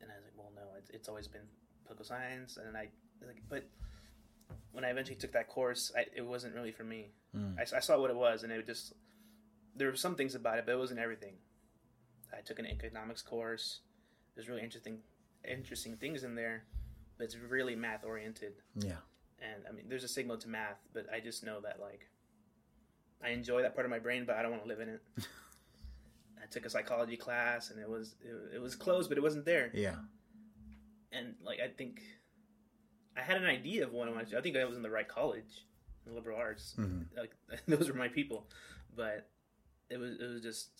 And 0.00 0.10
I 0.10 0.14
was 0.14 0.24
like, 0.24 0.34
well, 0.36 0.52
no, 0.54 0.62
it's, 0.78 0.90
it's 0.90 1.08
always 1.08 1.26
been 1.28 1.42
political 1.84 2.04
science. 2.04 2.58
And 2.64 2.76
I, 2.76 2.88
like, 3.26 3.42
but 3.48 3.64
when 4.72 4.84
I 4.84 4.90
eventually 4.90 5.16
took 5.16 5.32
that 5.32 5.48
course, 5.48 5.92
I, 5.96 6.06
it 6.14 6.24
wasn't 6.24 6.54
really 6.54 6.72
for 6.72 6.84
me. 6.84 7.10
Mm. 7.36 7.58
I, 7.58 7.76
I 7.76 7.80
saw 7.80 7.98
what 7.98 8.10
it 8.10 8.16
was, 8.16 8.42
and 8.42 8.52
it 8.52 8.66
just 8.66 8.92
there 9.74 9.88
were 9.88 9.96
some 9.96 10.14
things 10.14 10.34
about 10.34 10.58
it, 10.58 10.66
but 10.66 10.72
it 10.72 10.78
wasn't 10.78 11.00
everything. 11.00 11.34
I 12.36 12.40
took 12.40 12.58
an 12.58 12.66
economics 12.66 13.22
course. 13.22 13.80
There's 14.34 14.48
really 14.48 14.62
interesting, 14.62 14.98
interesting 15.48 15.96
things 15.96 16.24
in 16.24 16.34
there, 16.34 16.64
but 17.16 17.24
it's 17.24 17.36
really 17.36 17.74
math 17.74 18.04
oriented. 18.04 18.54
Yeah. 18.74 19.00
And 19.40 19.62
I 19.68 19.72
mean, 19.72 19.86
there's 19.88 20.04
a 20.04 20.08
signal 20.08 20.36
to 20.38 20.48
math, 20.48 20.78
but 20.92 21.06
I 21.12 21.20
just 21.20 21.44
know 21.44 21.60
that 21.60 21.78
like 21.80 22.08
I 23.24 23.30
enjoy 23.30 23.62
that 23.62 23.74
part 23.74 23.84
of 23.84 23.90
my 23.90 23.98
brain, 23.98 24.24
but 24.26 24.36
I 24.36 24.42
don't 24.42 24.50
want 24.50 24.62
to 24.62 24.68
live 24.68 24.80
in 24.80 24.88
it. 24.88 25.02
Took 26.50 26.64
a 26.66 26.70
psychology 26.70 27.16
class, 27.16 27.70
and 27.70 27.78
it 27.80 27.88
was 27.88 28.14
it, 28.24 28.56
it 28.56 28.60
was 28.60 28.74
closed, 28.74 29.08
but 29.08 29.18
it 29.18 29.22
wasn't 29.22 29.44
there. 29.44 29.70
Yeah. 29.74 29.96
And 31.12 31.34
like 31.44 31.60
I 31.60 31.68
think 31.68 32.00
I 33.16 33.20
had 33.22 33.36
an 33.36 33.44
idea 33.44 33.84
of 33.84 33.92
what 33.92 34.08
I 34.08 34.10
wanted 34.10 34.30
to. 34.30 34.38
I 34.38 34.40
think 34.40 34.56
I 34.56 34.64
was 34.64 34.76
in 34.76 34.82
the 34.82 34.90
right 34.90 35.08
college, 35.08 35.66
in 36.06 36.14
liberal 36.14 36.38
arts 36.38 36.74
hmm 36.76 37.02
like 37.16 37.32
those 37.68 37.88
were 37.88 37.96
my 37.96 38.08
people 38.08 38.46
but 38.96 39.28
it 39.90 39.98
was 39.98 40.12
it 40.18 40.24
was 40.32 40.40
just 40.42 40.70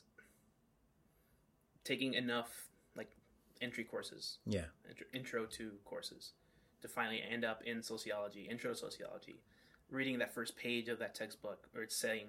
taking 1.85 2.15
enough 2.15 2.69
like 2.97 3.11
entry 3.61 3.85
courses 3.85 4.39
Yeah. 4.47 4.65
intro, 4.89 5.07
intro 5.13 5.47
to 5.47 5.73
courses 5.85 6.33
to 6.83 6.89
finally 6.89 7.23
end 7.29 7.45
up 7.45 7.63
in 7.65 7.83
sociology 7.83 8.47
intro 8.51 8.71
to 8.73 8.77
sociology 8.77 9.41
reading 9.91 10.19
that 10.19 10.35
first 10.35 10.57
page 10.57 10.89
of 10.89 10.99
that 10.99 11.15
textbook 11.15 11.69
where 11.73 11.83
it's 11.85 11.97
saying 11.97 12.27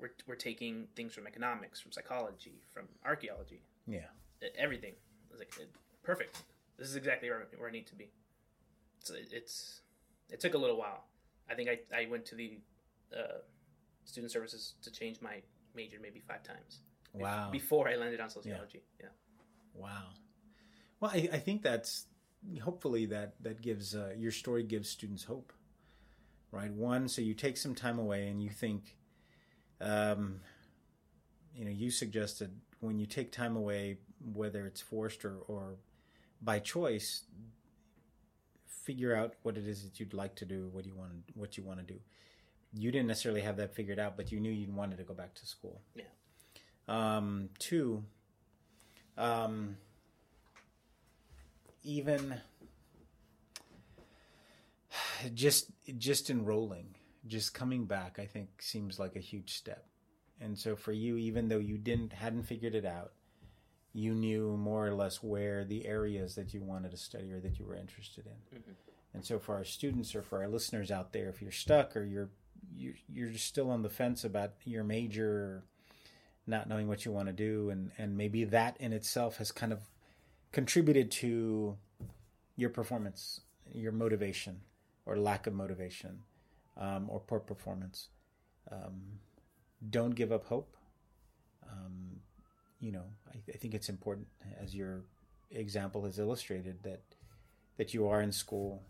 we're, 0.00 0.12
we're 0.26 0.34
taking 0.34 0.86
things 0.96 1.14
from 1.14 1.26
economics 1.26 1.80
from 1.80 1.92
psychology 1.92 2.62
from 2.72 2.84
archaeology. 3.04 3.62
Yeah. 3.86 4.08
everything. 4.56 4.92
I 4.92 5.32
was 5.32 5.40
like 5.40 5.52
perfect. 6.02 6.42
This 6.78 6.88
is 6.88 6.96
exactly 6.96 7.28
where, 7.28 7.46
where 7.56 7.68
i 7.68 7.72
need 7.72 7.86
to 7.88 7.94
be. 7.96 8.10
So 9.00 9.14
it, 9.14 9.28
it's 9.32 9.80
it 10.30 10.40
took 10.40 10.54
a 10.54 10.58
little 10.58 10.76
while. 10.76 11.04
I 11.50 11.54
think 11.54 11.68
i, 11.68 11.78
I 11.96 12.06
went 12.10 12.24
to 12.26 12.34
the 12.34 12.58
uh, 13.16 13.38
student 14.04 14.32
services 14.32 14.74
to 14.82 14.90
change 14.90 15.20
my 15.20 15.42
major 15.74 15.98
maybe 16.00 16.20
five 16.20 16.42
times. 16.42 16.80
Wow. 17.14 17.48
before 17.50 17.88
i 17.88 17.96
landed 17.96 18.20
on 18.20 18.28
sociology. 18.28 18.82
Yeah, 19.00 19.06
Wow. 19.74 20.08
Well, 21.00 21.10
I, 21.12 21.28
I 21.32 21.38
think 21.38 21.62
that's 21.62 22.06
hopefully 22.62 23.06
that 23.06 23.34
that 23.42 23.62
gives 23.62 23.94
uh, 23.94 24.12
your 24.16 24.32
story 24.32 24.62
gives 24.62 24.88
students 24.88 25.24
hope, 25.24 25.52
right? 26.50 26.72
One, 26.72 27.08
so 27.08 27.22
you 27.22 27.34
take 27.34 27.56
some 27.56 27.74
time 27.74 27.98
away 27.98 28.28
and 28.28 28.42
you 28.42 28.50
think, 28.50 28.96
um, 29.80 30.40
you 31.54 31.64
know, 31.64 31.70
you 31.70 31.90
suggested 31.90 32.50
when 32.80 32.98
you 32.98 33.06
take 33.06 33.32
time 33.32 33.56
away, 33.56 33.98
whether 34.32 34.66
it's 34.66 34.80
forced 34.80 35.24
or, 35.24 35.36
or 35.48 35.76
by 36.40 36.58
choice, 36.58 37.22
figure 38.66 39.14
out 39.14 39.34
what 39.42 39.56
it 39.56 39.66
is 39.66 39.82
that 39.84 40.00
you'd 40.00 40.14
like 40.14 40.34
to 40.36 40.44
do, 40.44 40.68
what 40.72 40.86
you 40.86 40.94
want, 40.94 41.12
what 41.34 41.56
you 41.56 41.62
want 41.62 41.78
to 41.78 41.84
do. 41.84 41.98
You 42.74 42.90
didn't 42.90 43.08
necessarily 43.08 43.40
have 43.40 43.56
that 43.56 43.74
figured 43.74 43.98
out, 43.98 44.16
but 44.16 44.30
you 44.30 44.40
knew 44.40 44.50
you 44.50 44.70
wanted 44.70 44.98
to 44.98 45.04
go 45.04 45.14
back 45.14 45.34
to 45.34 45.46
school. 45.46 45.80
Yeah. 45.94 46.04
Um, 46.86 47.50
two, 47.58 48.04
um, 49.16 49.76
even 51.82 52.40
just 55.34 55.70
just 55.98 56.30
enrolling, 56.30 56.94
just 57.28 57.54
coming 57.54 57.84
back, 57.84 58.18
I 58.18 58.26
think 58.26 58.60
seems 58.60 58.98
like 58.98 59.16
a 59.16 59.20
huge 59.20 59.54
step. 59.54 59.86
And 60.40 60.58
so 60.58 60.76
for 60.76 60.92
you, 60.92 61.16
even 61.16 61.48
though 61.48 61.58
you 61.58 61.78
didn't 61.78 62.12
hadn't 62.12 62.44
figured 62.44 62.74
it 62.74 62.84
out, 62.84 63.12
you 63.92 64.14
knew 64.14 64.56
more 64.56 64.86
or 64.86 64.94
less 64.94 65.22
where 65.22 65.64
the 65.64 65.86
areas 65.86 66.34
that 66.36 66.54
you 66.54 66.62
wanted 66.62 66.90
to 66.92 66.96
study 66.96 67.32
or 67.32 67.40
that 67.40 67.58
you 67.58 67.66
were 67.66 67.74
interested 67.74 68.26
in. 68.26 68.58
Mhm. 68.58 68.74
And 69.14 69.24
so 69.24 69.38
for 69.38 69.54
our 69.54 69.64
students 69.64 70.14
or 70.14 70.22
for 70.22 70.42
our 70.42 70.48
listeners 70.48 70.90
out 70.90 71.12
there, 71.12 71.28
if 71.28 71.42
you're 71.42 71.50
stuck 71.50 71.96
or 71.96 72.04
you're 72.04 72.30
you're, 72.74 72.94
you're 73.08 73.32
still 73.34 73.70
on 73.70 73.82
the 73.82 73.88
fence 73.88 74.24
about 74.24 74.52
your 74.64 74.84
major, 74.84 75.62
not 76.46 76.68
knowing 76.68 76.88
what 76.88 77.04
you 77.04 77.12
want 77.12 77.28
to 77.28 77.32
do, 77.32 77.70
and 77.70 77.90
and 77.98 78.16
maybe 78.16 78.44
that 78.44 78.76
in 78.78 78.92
itself 78.92 79.38
has 79.38 79.52
kind 79.52 79.72
of 79.72 79.80
contributed 80.52 81.10
to 81.10 81.76
your 82.56 82.70
performance, 82.70 83.40
your 83.72 83.92
motivation, 83.92 84.60
or 85.06 85.16
lack 85.16 85.46
of 85.46 85.54
motivation, 85.54 86.24
um, 86.78 87.06
or 87.08 87.20
poor 87.20 87.40
performance. 87.40 88.08
Um, 88.70 89.20
don't 89.90 90.14
give 90.14 90.32
up 90.32 90.44
hope. 90.46 90.76
Um, 91.70 92.20
you 92.80 92.92
know, 92.92 93.04
I, 93.32 93.38
I 93.52 93.56
think 93.56 93.74
it's 93.74 93.88
important, 93.88 94.26
as 94.60 94.74
your 94.74 95.04
example 95.50 96.04
has 96.04 96.18
illustrated, 96.18 96.82
that 96.82 97.02
that 97.76 97.94
you 97.94 98.08
are 98.08 98.20
in 98.20 98.32
school, 98.32 98.82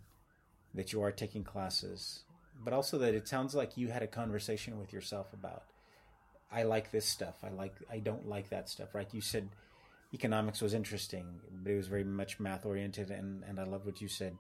that 0.75 0.93
you 0.93 1.03
are 1.03 1.13
taking 1.13 1.45
classes, 1.45 2.25
but 2.65 2.73
also 2.73 2.99
that 2.99 3.15
it 3.15 3.29
sounds 3.29 3.55
like 3.55 3.77
you 3.77 3.89
had 3.89 4.03
a 4.03 4.07
conversation 4.07 4.79
with 4.79 4.93
yourself 4.93 5.33
about, 5.35 5.65
I 6.51 6.63
like 6.63 6.91
this 6.91 7.05
stuff. 7.05 7.37
I 7.43 7.51
like. 7.51 7.75
I 7.91 7.99
don't 7.99 8.27
like 8.29 8.49
that 8.51 8.69
stuff. 8.69 8.95
Right? 8.95 9.13
You 9.13 9.21
said 9.21 9.49
economics 10.15 10.61
was 10.63 10.75
interesting, 10.75 11.27
but 11.63 11.73
it 11.73 11.77
was 11.77 11.89
very 11.89 12.05
much 12.05 12.41
math 12.41 12.65
oriented, 12.65 13.11
and 13.11 13.45
and 13.45 13.59
I 13.61 13.65
love 13.65 13.85
what 13.85 14.01
you 14.01 14.09
said. 14.09 14.37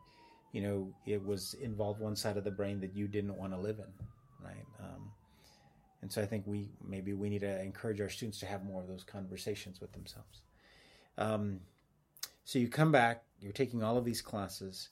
You 0.52 0.62
know, 0.62 0.92
it 1.06 1.24
was 1.24 1.54
involved 1.54 2.00
one 2.00 2.16
side 2.16 2.36
of 2.36 2.44
the 2.44 2.50
brain 2.50 2.80
that 2.80 2.94
you 2.94 3.06
didn't 3.06 3.36
want 3.36 3.52
to 3.52 3.58
live 3.58 3.78
in, 3.78 4.44
right? 4.44 4.66
Um, 4.80 5.10
and 6.02 6.12
so 6.12 6.22
I 6.22 6.26
think 6.26 6.44
we 6.46 6.70
maybe 6.86 7.12
we 7.12 7.28
need 7.28 7.40
to 7.40 7.60
encourage 7.62 8.00
our 8.00 8.08
students 8.08 8.38
to 8.40 8.46
have 8.46 8.64
more 8.64 8.80
of 8.80 8.88
those 8.88 9.04
conversations 9.04 9.80
with 9.80 9.92
themselves. 9.92 10.42
Um, 11.16 11.60
so 12.44 12.58
you 12.58 12.68
come 12.68 12.92
back, 12.92 13.24
you're 13.40 13.52
taking 13.52 13.82
all 13.82 13.98
of 13.98 14.04
these 14.04 14.22
classes. 14.22 14.90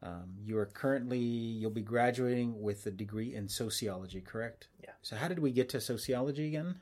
Um, 0.00 0.36
you 0.44 0.56
are 0.58 0.66
currently 0.66 1.18
you'll 1.18 1.72
be 1.72 1.82
graduating 1.82 2.62
with 2.62 2.86
a 2.86 2.90
degree 2.90 3.34
in 3.34 3.48
sociology, 3.48 4.20
correct? 4.20 4.68
Yeah. 4.82 4.90
So 5.02 5.16
how 5.16 5.26
did 5.26 5.40
we 5.40 5.50
get 5.50 5.68
to 5.70 5.80
sociology 5.80 6.46
again? 6.46 6.76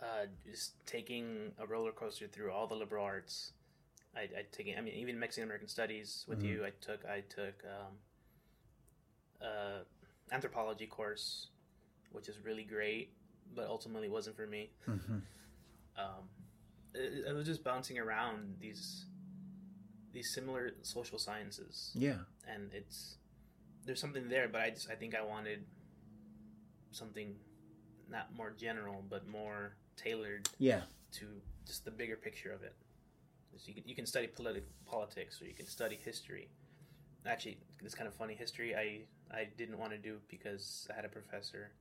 Uh, 0.00 0.26
just 0.48 0.74
taking 0.86 1.50
a 1.58 1.66
roller 1.66 1.90
coaster 1.90 2.28
through 2.28 2.52
all 2.52 2.68
the 2.68 2.76
liberal 2.76 3.04
arts. 3.04 3.52
I, 4.16 4.20
I 4.22 4.44
I 4.78 4.80
mean 4.80 4.94
even 4.94 5.18
Mexican 5.18 5.44
American 5.44 5.68
studies 5.68 6.24
with 6.26 6.40
Mhm. 6.42 6.48
you. 6.48 6.64
I 6.64 6.70
took 6.80 7.04
I 7.04 7.20
took 7.20 7.62
um, 7.64 7.98
uh, 9.42 9.78
anthropology 10.32 10.86
course, 10.86 11.48
which 12.12 12.28
is 12.28 12.38
really 12.44 12.64
great, 12.64 13.12
but 13.54 13.66
ultimately 13.66 14.08
wasn't 14.08 14.36
for 14.36 14.46
me. 14.46 14.70
Mm-hmm. 14.88 15.18
um, 15.98 16.28
it 16.94 17.34
was 17.34 17.46
just 17.46 17.62
bouncing 17.62 17.98
around 17.98 18.56
these 18.58 19.04
these 20.12 20.32
similar 20.32 20.70
social 20.82 21.18
sciences, 21.18 21.90
Yeah. 21.94 22.20
and 22.48 22.72
it's 22.72 23.18
there's 23.84 24.00
something 24.00 24.28
there, 24.30 24.48
but 24.48 24.62
I 24.62 24.70
just 24.70 24.88
I 24.90 24.94
think 24.94 25.14
I 25.14 25.20
wanted 25.22 25.66
something 26.90 27.36
not 28.08 28.32
more 28.34 28.50
general, 28.50 29.04
but 29.10 29.26
more 29.28 29.76
tailored 29.96 30.48
Yeah. 30.58 30.84
to 31.12 31.42
just 31.66 31.84
the 31.84 31.90
bigger 31.90 32.16
picture 32.16 32.50
of 32.52 32.62
it. 32.62 32.74
So 33.56 33.64
you 33.68 33.74
can 33.74 33.88
you 33.88 33.94
can 33.94 34.06
study 34.06 34.26
politi- 34.28 34.62
politics, 34.84 35.40
or 35.40 35.46
you 35.46 35.54
can 35.54 35.66
study 35.66 35.98
history. 36.02 36.48
Actually, 37.24 37.58
it's 37.82 37.94
kind 37.94 38.06
of 38.06 38.14
funny. 38.14 38.34
History 38.34 38.74
I 38.76 39.02
I 39.34 39.48
didn't 39.56 39.78
want 39.78 39.92
to 39.92 39.98
do 39.98 40.18
because 40.28 40.86
I 40.90 40.94
had 40.94 41.04
a 41.04 41.08
professor 41.08 41.72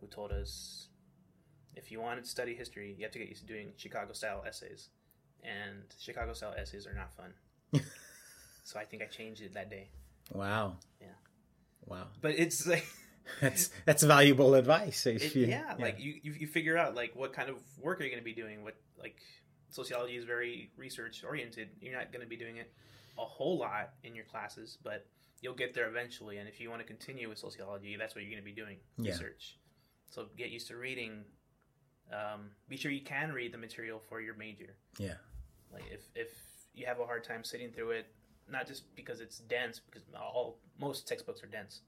who 0.00 0.06
told 0.06 0.30
us 0.32 0.88
if 1.74 1.90
you 1.90 2.00
wanted 2.00 2.24
to 2.24 2.30
study 2.30 2.54
history, 2.54 2.94
you 2.98 3.02
have 3.04 3.12
to 3.12 3.18
get 3.18 3.28
used 3.28 3.40
to 3.40 3.46
doing 3.46 3.72
Chicago 3.76 4.12
style 4.12 4.44
essays, 4.46 4.90
and 5.42 5.84
Chicago 5.98 6.34
style 6.34 6.54
essays 6.58 6.86
are 6.86 6.94
not 6.94 7.10
fun. 7.16 7.32
so 8.64 8.78
I 8.78 8.84
think 8.84 9.02
I 9.02 9.06
changed 9.06 9.42
it 9.42 9.54
that 9.54 9.70
day. 9.70 9.88
Wow. 10.32 10.76
Yeah. 11.00 11.06
Wow. 11.86 12.08
But 12.20 12.32
it's 12.38 12.66
like 12.74 12.86
That's 13.40 13.70
that's 13.86 14.02
valuable 14.02 14.54
advice. 14.54 15.06
If 15.06 15.22
it, 15.24 15.34
you- 15.34 15.46
yeah, 15.46 15.74
like 15.78 15.98
you, 15.98 16.14
you 16.22 16.32
you 16.40 16.46
figure 16.46 16.76
out 16.76 16.94
like 16.94 17.12
what 17.14 17.32
kind 17.32 17.48
of 17.48 17.56
work 17.80 18.00
are 18.00 18.04
you 18.04 18.10
going 18.10 18.20
to 18.20 18.24
be 18.24 18.34
doing. 18.34 18.62
What 18.64 18.74
like 18.98 19.16
sociology 19.72 20.16
is 20.16 20.24
very 20.24 20.70
research 20.76 21.24
oriented. 21.24 21.68
You're 21.80 21.96
not 21.98 22.12
going 22.12 22.22
to 22.22 22.28
be 22.28 22.36
doing 22.36 22.56
it 22.58 22.72
a 23.18 23.24
whole 23.24 23.58
lot 23.58 23.94
in 24.04 24.14
your 24.14 24.24
classes, 24.24 24.78
but 24.82 25.06
you'll 25.40 25.54
get 25.54 25.74
there 25.74 25.88
eventually. 25.88 26.38
And 26.38 26.48
if 26.48 26.60
you 26.60 26.70
want 26.70 26.80
to 26.80 26.86
continue 26.86 27.28
with 27.28 27.38
sociology, 27.38 27.96
that's 27.98 28.14
what 28.14 28.22
you're 28.22 28.30
going 28.30 28.42
to 28.42 28.44
be 28.44 28.52
doing 28.58 28.78
Yeah. 28.98 29.12
research. 29.12 29.58
So 30.10 30.28
get 30.36 30.50
used 30.50 30.68
to 30.68 30.76
reading. 30.76 31.24
Um, 32.12 32.50
be 32.68 32.76
sure 32.76 32.90
you 32.90 33.02
can 33.02 33.32
read 33.32 33.52
the 33.52 33.58
material 33.58 33.98
for 34.08 34.20
your 34.20 34.34
major. 34.34 34.76
Yeah. 34.98 35.14
Like 35.72 35.84
if 35.90 36.02
if 36.14 36.28
you 36.74 36.86
have 36.86 37.00
a 37.00 37.06
hard 37.06 37.24
time 37.24 37.44
sitting 37.44 37.70
through 37.70 37.90
it, 37.92 38.06
not 38.50 38.66
just 38.66 38.94
because 38.94 39.20
it's 39.20 39.38
dense, 39.38 39.78
because 39.80 40.02
all 40.14 40.58
most 40.78 41.08
textbooks 41.08 41.42
are 41.42 41.46
dense, 41.46 41.80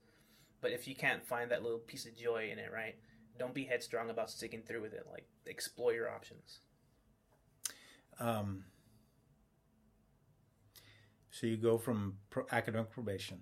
but 0.61 0.71
if 0.71 0.87
you 0.87 0.95
can't 0.95 1.25
find 1.25 1.51
that 1.51 1.61
little 1.63 1.79
piece 1.79 2.05
of 2.05 2.15
joy 2.17 2.49
in 2.51 2.57
it, 2.59 2.71
right? 2.73 2.95
Don't 3.37 3.53
be 3.53 3.65
headstrong 3.65 4.09
about 4.09 4.29
sticking 4.31 4.61
through 4.63 4.81
with 4.81 4.93
it. 4.93 5.05
Like 5.11 5.27
explore 5.45 5.93
your 5.93 6.09
options. 6.09 6.59
Um, 8.19 8.63
so 11.31 11.47
you 11.47 11.57
go 11.57 11.77
from 11.77 12.17
pro- 12.29 12.45
academic 12.51 12.91
probation, 12.91 13.39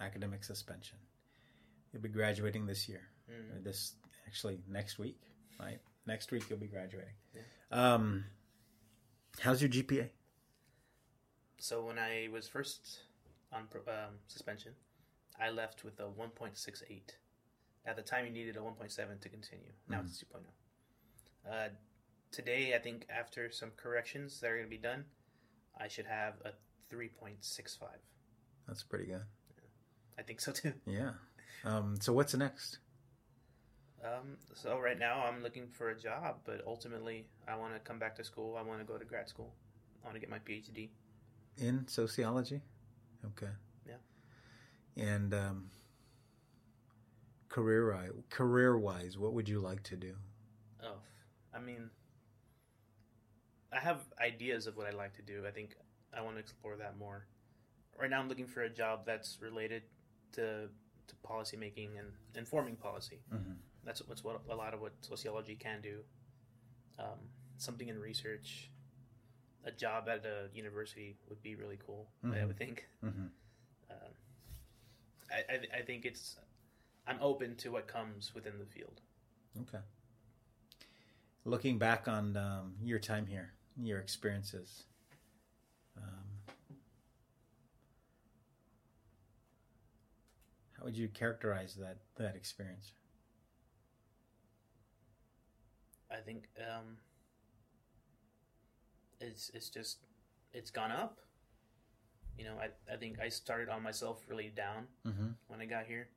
academic 0.00 0.44
suspension. 0.44 0.98
You'll 1.92 2.02
be 2.02 2.08
graduating 2.08 2.66
this 2.66 2.88
year. 2.88 3.02
Mm. 3.30 3.62
This 3.64 3.94
actually 4.26 4.60
next 4.68 4.98
week, 4.98 5.20
right? 5.58 5.78
Next 6.06 6.30
week 6.30 6.44
you'll 6.48 6.58
be 6.58 6.66
graduating. 6.66 7.14
Yeah. 7.34 7.42
Um, 7.70 8.24
how's 9.40 9.60
your 9.60 9.70
GPA? 9.70 10.08
So 11.58 11.84
when 11.84 11.98
I 11.98 12.28
was 12.32 12.48
first 12.48 13.00
on 13.52 13.68
um, 13.86 14.14
suspension, 14.26 14.72
I 15.38 15.50
left 15.50 15.84
with 15.84 16.00
a 16.00 16.04
1.68. 16.04 17.00
At 17.86 17.96
the 17.96 18.02
time, 18.02 18.26
you 18.26 18.30
needed 18.30 18.56
a 18.56 18.60
1.7 18.60 19.20
to 19.20 19.28
continue. 19.28 19.72
Now 19.88 20.00
it's 20.04 20.22
2.0. 20.22 20.40
Uh, 21.50 21.68
today, 22.30 22.74
I 22.74 22.78
think 22.78 23.06
after 23.10 23.50
some 23.50 23.70
corrections 23.76 24.40
that 24.40 24.50
are 24.50 24.56
going 24.56 24.66
to 24.66 24.70
be 24.70 24.78
done, 24.78 25.04
I 25.78 25.88
should 25.88 26.06
have 26.06 26.34
a 26.44 26.50
3.65. 26.94 27.78
That's 28.66 28.82
pretty 28.82 29.06
good. 29.06 29.22
I 30.18 30.22
think 30.22 30.40
so 30.40 30.52
too. 30.52 30.74
Yeah. 30.86 31.12
Um, 31.64 31.96
so 32.00 32.12
what's 32.12 32.34
next? 32.34 32.78
Um, 34.02 34.38
so 34.54 34.78
right 34.78 34.98
now, 34.98 35.24
I'm 35.26 35.42
looking 35.42 35.68
for 35.68 35.90
a 35.90 35.98
job, 35.98 36.36
but 36.46 36.62
ultimately, 36.66 37.26
I 37.46 37.56
want 37.56 37.74
to 37.74 37.80
come 37.80 37.98
back 37.98 38.16
to 38.16 38.24
school. 38.24 38.56
I 38.58 38.62
want 38.62 38.80
to 38.80 38.86
go 38.86 38.96
to 38.96 39.04
grad 39.04 39.28
school. 39.28 39.52
I 40.02 40.06
want 40.06 40.14
to 40.16 40.20
get 40.20 40.30
my 40.30 40.38
PhD. 40.38 40.88
In 41.58 41.86
sociology? 41.86 42.62
Okay. 43.26 43.52
Yeah. 43.86 43.96
And 44.96 45.34
um, 45.34 45.70
career 47.50 48.12
career 48.30 48.78
wise, 48.78 49.18
what 49.18 49.34
would 49.34 49.48
you 49.48 49.60
like 49.60 49.82
to 49.84 49.96
do? 49.96 50.14
Oh, 50.82 50.96
I 51.54 51.60
mean, 51.60 51.90
I 53.72 53.78
have 53.78 54.00
ideas 54.20 54.66
of 54.66 54.76
what 54.76 54.86
I'd 54.86 54.94
like 54.94 55.14
to 55.16 55.22
do. 55.22 55.44
I 55.46 55.50
think 55.50 55.76
I 56.16 56.20
want 56.22 56.36
to 56.36 56.40
explore 56.40 56.76
that 56.76 56.98
more. 56.98 57.26
Right 57.98 58.10
now, 58.10 58.18
I'm 58.20 58.28
looking 58.28 58.46
for 58.46 58.62
a 58.62 58.70
job 58.70 59.04
that's 59.06 59.38
related 59.40 59.82
to 60.32 60.68
to 61.08 61.14
policy 61.22 61.56
making 61.56 61.98
and 61.98 62.08
informing 62.36 62.76
policy. 62.76 63.20
Mm-hmm. 63.34 63.52
That's 63.84 64.00
what's 64.06 64.22
what 64.24 64.40
a 64.50 64.54
lot 64.54 64.74
of 64.74 64.80
what 64.80 64.92
sociology 65.00 65.54
can 65.56 65.80
do. 65.80 66.00
Um, 66.98 67.18
something 67.58 67.88
in 67.88 67.98
research, 68.00 68.70
a 69.64 69.70
job 69.70 70.08
at 70.08 70.24
a 70.24 70.48
university 70.54 71.16
would 71.28 71.42
be 71.42 71.54
really 71.56 71.78
cool. 71.84 72.08
I 72.24 72.26
Mhm. 72.28 72.46
would 72.46 72.58
think. 72.58 72.88
Mm-hmm. 73.04 73.26
Um, 73.90 74.12
I, 75.30 75.38
I 75.54 75.78
I 75.78 75.82
think 75.82 76.04
it's. 76.04 76.36
I'm 77.06 77.18
open 77.20 77.56
to 77.56 77.70
what 77.72 77.86
comes 77.88 78.34
within 78.34 78.58
the 78.58 78.66
field. 78.66 79.00
Okay. 79.62 79.82
Looking 81.44 81.78
back 81.78 82.06
on 82.06 82.36
um, 82.36 82.74
your 82.82 82.98
time 82.98 83.26
here, 83.26 83.52
your 83.82 83.98
experiences, 83.98 84.84
um, 85.96 86.54
how 90.78 90.84
would 90.84 90.96
you 90.96 91.08
characterize 91.08 91.74
that 91.76 91.98
that 92.16 92.36
experience? 92.36 92.92
I 96.10 96.16
think 96.16 96.44
um, 96.58 96.96
it's 99.20 99.50
it's 99.54 99.68
just 99.68 99.98
it's 100.52 100.70
gone 100.70 100.90
up. 100.90 101.18
You 102.38 102.44
know, 102.46 102.54
I 102.60 102.92
I 102.92 102.96
think 102.96 103.20
I 103.20 103.28
started 103.28 103.68
on 103.68 103.82
myself 103.82 104.22
really 104.28 104.48
down 104.54 104.86
Mm-hmm. 105.06 105.28
when 105.48 105.60
I 105.60 105.66
got 105.66 105.86
here. 105.86 106.08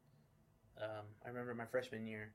Um, 0.82 1.06
I 1.24 1.28
remember 1.30 1.54
my 1.54 1.66
freshman 1.66 2.08
year, 2.08 2.32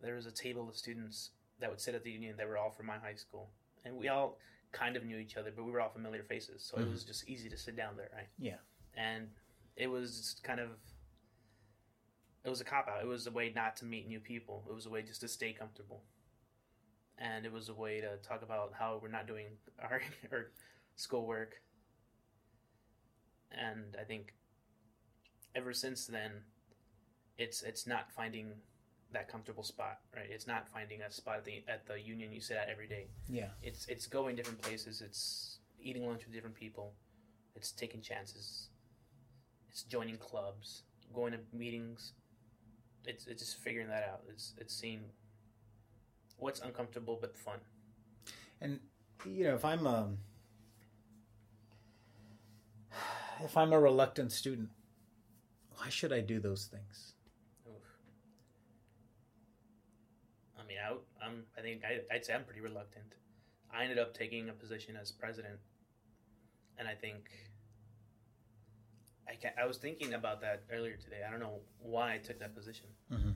there 0.00 0.14
was 0.16 0.26
a 0.26 0.32
table 0.32 0.68
of 0.68 0.76
students 0.76 1.30
that 1.60 1.70
would 1.70 1.80
sit 1.80 1.94
at 1.94 2.02
the 2.02 2.10
union 2.10 2.34
that 2.36 2.48
were 2.48 2.58
all 2.58 2.70
from 2.70 2.86
my 2.86 2.98
high 2.98 3.14
school, 3.14 3.50
and 3.84 3.96
we 3.96 4.08
all 4.08 4.38
kind 4.72 4.96
of 4.96 5.04
knew 5.04 5.18
each 5.18 5.36
other, 5.36 5.50
but 5.54 5.64
we 5.64 5.70
were 5.70 5.80
all 5.80 5.88
familiar 5.90 6.22
faces, 6.22 6.62
so 6.62 6.76
it 6.78 6.86
Mhm. 6.86 6.92
was 6.92 7.04
just 7.04 7.28
easy 7.28 7.48
to 7.48 7.56
sit 7.56 7.76
down 7.76 7.96
there, 7.96 8.10
right? 8.14 8.28
Yeah. 8.38 8.58
And 8.94 9.34
it 9.76 9.86
was 9.88 10.40
kind 10.42 10.60
of 10.60 10.78
it 12.44 12.48
was 12.48 12.60
a 12.60 12.64
cop 12.64 12.86
out. 12.86 13.02
It 13.02 13.06
was 13.08 13.26
a 13.26 13.32
way 13.32 13.50
not 13.50 13.76
to 13.78 13.84
meet 13.84 14.06
new 14.06 14.20
people. 14.20 14.64
It 14.70 14.72
was 14.72 14.86
a 14.86 14.90
way 14.90 15.02
just 15.02 15.20
to 15.22 15.28
stay 15.28 15.52
comfortable. 15.52 16.04
And 17.18 17.44
it 17.44 17.50
was 17.52 17.68
a 17.70 17.74
way 17.74 18.00
to 18.00 18.18
talk 18.18 18.42
about 18.42 18.72
how 18.72 18.98
we're 19.02 19.08
not 19.08 19.26
doing 19.26 19.58
our, 19.82 20.00
our 20.30 20.52
schoolwork. 20.94 21.60
And 23.50 23.96
I 24.00 24.04
think 24.04 24.34
ever 25.56 25.72
since 25.72 26.06
then, 26.06 26.44
it's 27.38 27.62
it's 27.62 27.86
not 27.86 28.12
finding 28.12 28.60
that 29.16 29.28
comfortable 29.28 29.62
spot, 29.62 29.98
right? 30.14 30.26
It's 30.28 30.46
not 30.46 30.68
finding 30.68 31.00
a 31.00 31.10
spot 31.10 31.38
at 31.38 31.44
the 31.44 31.64
at 31.68 31.86
the 31.86 32.00
union 32.00 32.32
you 32.32 32.40
sit 32.40 32.56
at 32.56 32.68
every 32.68 32.86
day. 32.86 33.06
Yeah. 33.28 33.48
It's 33.62 33.86
it's 33.86 34.06
going 34.06 34.36
different 34.36 34.60
places. 34.60 35.00
It's 35.00 35.58
eating 35.80 36.06
lunch 36.06 36.24
with 36.26 36.34
different 36.34 36.54
people. 36.54 36.92
It's 37.54 37.72
taking 37.72 38.02
chances. 38.02 38.68
It's 39.70 39.82
joining 39.84 40.18
clubs, 40.18 40.82
going 41.14 41.32
to 41.32 41.38
meetings. 41.52 42.12
It's 43.06 43.26
it's 43.26 43.42
just 43.42 43.58
figuring 43.58 43.88
that 43.88 44.04
out. 44.10 44.20
It's 44.28 44.52
it's 44.58 44.74
seeing 44.74 45.00
what's 46.38 46.60
uncomfortable 46.60 47.18
but 47.20 47.36
fun. 47.36 47.58
And 48.60 48.80
you 49.24 49.44
know, 49.44 49.54
if 49.54 49.64
I'm 49.64 49.86
um 49.86 50.18
if 53.44 53.56
I'm 53.56 53.72
a 53.72 53.80
reluctant 53.80 54.32
student, 54.32 54.68
why 55.76 55.88
should 55.88 56.12
I 56.12 56.20
do 56.20 56.38
those 56.38 56.66
things? 56.66 57.14
Oof. 57.66 57.82
Mean, 60.76 60.98
I, 61.22 61.26
I'm. 61.26 61.42
I 61.56 61.60
think 61.60 61.82
I, 61.84 62.14
I'd 62.14 62.24
say 62.24 62.34
I'm 62.34 62.44
pretty 62.44 62.60
reluctant. 62.60 63.14
I 63.72 63.82
ended 63.82 63.98
up 63.98 64.14
taking 64.14 64.48
a 64.48 64.52
position 64.52 64.96
as 65.00 65.10
president, 65.10 65.58
and 66.78 66.86
I 66.86 66.94
think 66.94 67.28
I 69.28 69.34
can't, 69.34 69.54
I 69.60 69.66
was 69.66 69.78
thinking 69.78 70.14
about 70.14 70.40
that 70.42 70.62
earlier 70.72 70.96
today. 70.96 71.22
I 71.26 71.30
don't 71.30 71.40
know 71.40 71.60
why 71.80 72.14
I 72.14 72.18
took 72.18 72.38
that 72.40 72.54
position. 72.54 72.86
Mm-hmm. 73.12 73.30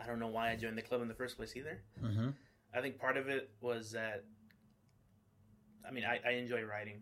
I 0.00 0.06
don't 0.06 0.18
know 0.18 0.28
why 0.28 0.50
I 0.50 0.56
joined 0.56 0.78
the 0.78 0.82
club 0.82 1.02
in 1.02 1.08
the 1.08 1.14
first 1.14 1.36
place 1.36 1.56
either. 1.56 1.80
Mm-hmm. 2.02 2.28
I 2.74 2.80
think 2.80 2.98
part 2.98 3.16
of 3.16 3.28
it 3.28 3.50
was 3.60 3.92
that. 3.92 4.24
I 5.86 5.90
mean, 5.90 6.04
I, 6.04 6.20
I 6.26 6.32
enjoy 6.32 6.62
writing, 6.62 7.00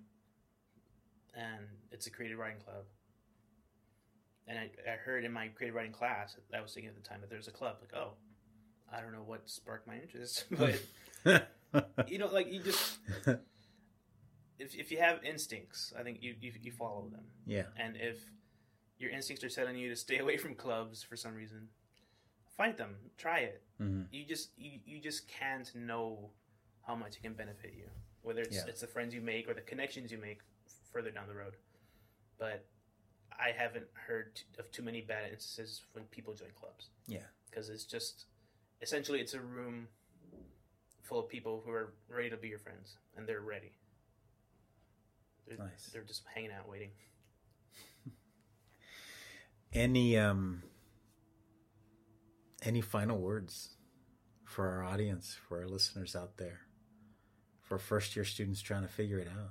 and 1.35 1.67
it's 1.91 2.07
a 2.07 2.11
creative 2.11 2.39
writing 2.39 2.61
club. 2.61 2.85
And 4.49 4.59
I, 4.59 4.71
I 4.91 4.97
heard 4.97 5.25
in 5.25 5.33
my 5.33 5.49
creative 5.49 5.77
writing 5.77 5.93
class, 5.93 6.37
I 6.53 6.61
was 6.61 6.75
thinking 6.75 6.89
at 6.91 7.01
the 7.01 7.09
time 7.09 7.21
that 7.21 7.31
there's 7.31 7.47
a 7.47 7.53
club. 7.53 7.77
Like, 7.81 7.95
oh, 7.95 8.15
I 8.93 9.01
don't 9.01 9.13
know 9.13 9.25
what 9.25 9.49
sparked 9.49 9.87
my 9.87 9.97
interest, 9.97 10.45
but 10.51 10.81
you 12.09 12.19
know, 12.19 12.27
like 12.29 12.53
you 12.53 12.61
just 12.61 12.99
if 14.59 14.75
if 14.75 14.91
you 14.91 14.99
have 14.99 15.23
instincts, 15.25 15.93
I 15.99 16.03
think 16.03 16.19
you 16.23 16.35
you, 16.41 16.53
you 16.63 16.73
follow 16.73 17.09
them. 17.11 17.25
yeah. 17.47 17.65
And 17.77 17.97
if 17.97 18.19
your 18.99 19.11
instincts 19.11 19.43
are 19.45 19.49
telling 19.49 19.77
you 19.77 19.89
to 19.89 19.97
stay 19.97 20.19
away 20.19 20.37
from 20.37 20.55
clubs 20.55 21.03
for 21.03 21.17
some 21.17 21.35
reason, 21.35 21.69
fight 22.57 22.77
them, 22.77 22.95
try 23.19 23.39
it. 23.41 23.63
Mm-hmm. 23.81 24.03
You 24.13 24.25
just 24.27 24.51
you, 24.57 24.79
you 24.85 25.01
just 25.01 25.27
can't 25.29 25.75
know 25.75 26.31
how 26.87 26.95
much 26.95 27.17
it 27.17 27.23
can 27.23 27.33
benefit 27.35 27.75
you, 27.77 27.89
whether 28.23 28.43
it's 28.43 28.57
Yeah. 28.57 28.65
it's 28.69 28.81
the 28.81 28.87
friends 28.87 29.15
you 29.15 29.21
make 29.21 29.49
or 29.49 29.55
the 29.55 29.61
connections 29.63 30.13
you 30.13 30.19
make 30.19 30.41
further 30.93 31.11
down 31.11 31.27
the 31.29 31.35
road. 31.35 31.57
But 32.39 32.65
I 33.33 33.51
haven't 33.57 33.87
heard 34.07 34.41
of 34.59 34.71
too 34.71 34.83
many 34.83 35.01
bad 35.01 35.31
instances 35.33 35.83
when 35.93 36.05
people 36.05 36.35
join 36.35 36.51
clubs 36.61 36.91
Yeah. 37.07 37.21
because 37.49 37.71
it's 37.71 37.85
just 37.85 38.27
essentially 38.83 39.21
it's 39.21 39.35
a 39.35 39.41
room 39.41 39.89
full 41.03 41.21
of 41.21 41.29
people 41.29 41.63
who 41.65 41.71
are 41.73 41.93
ready 42.09 42.29
to 42.31 42.37
be 42.37 42.49
your 42.49 42.59
friends 42.59 42.97
and 43.17 43.27
they're 43.27 43.41
ready. 43.41 43.73
They're, 45.47 45.59
Nice. 45.59 45.91
they're 45.93 46.03
just 46.05 46.23
hanging 46.35 46.51
out 46.53 46.69
waiting. 46.69 46.91
Any 49.73 50.19
um 50.19 50.63
any 52.65 52.81
final 52.81 53.19
words 53.19 53.77
for 54.45 54.69
our 54.69 54.85
audience, 54.85 55.37
for 55.49 55.59
our 55.61 55.67
listeners 55.67 56.15
out 56.15 56.37
there, 56.37 56.61
for 57.61 57.79
first 57.79 58.15
year 58.15 58.25
students 58.25 58.61
trying 58.61 58.83
to 58.83 58.89
figure 58.89 59.19
it 59.19 59.29
out? 59.29 59.51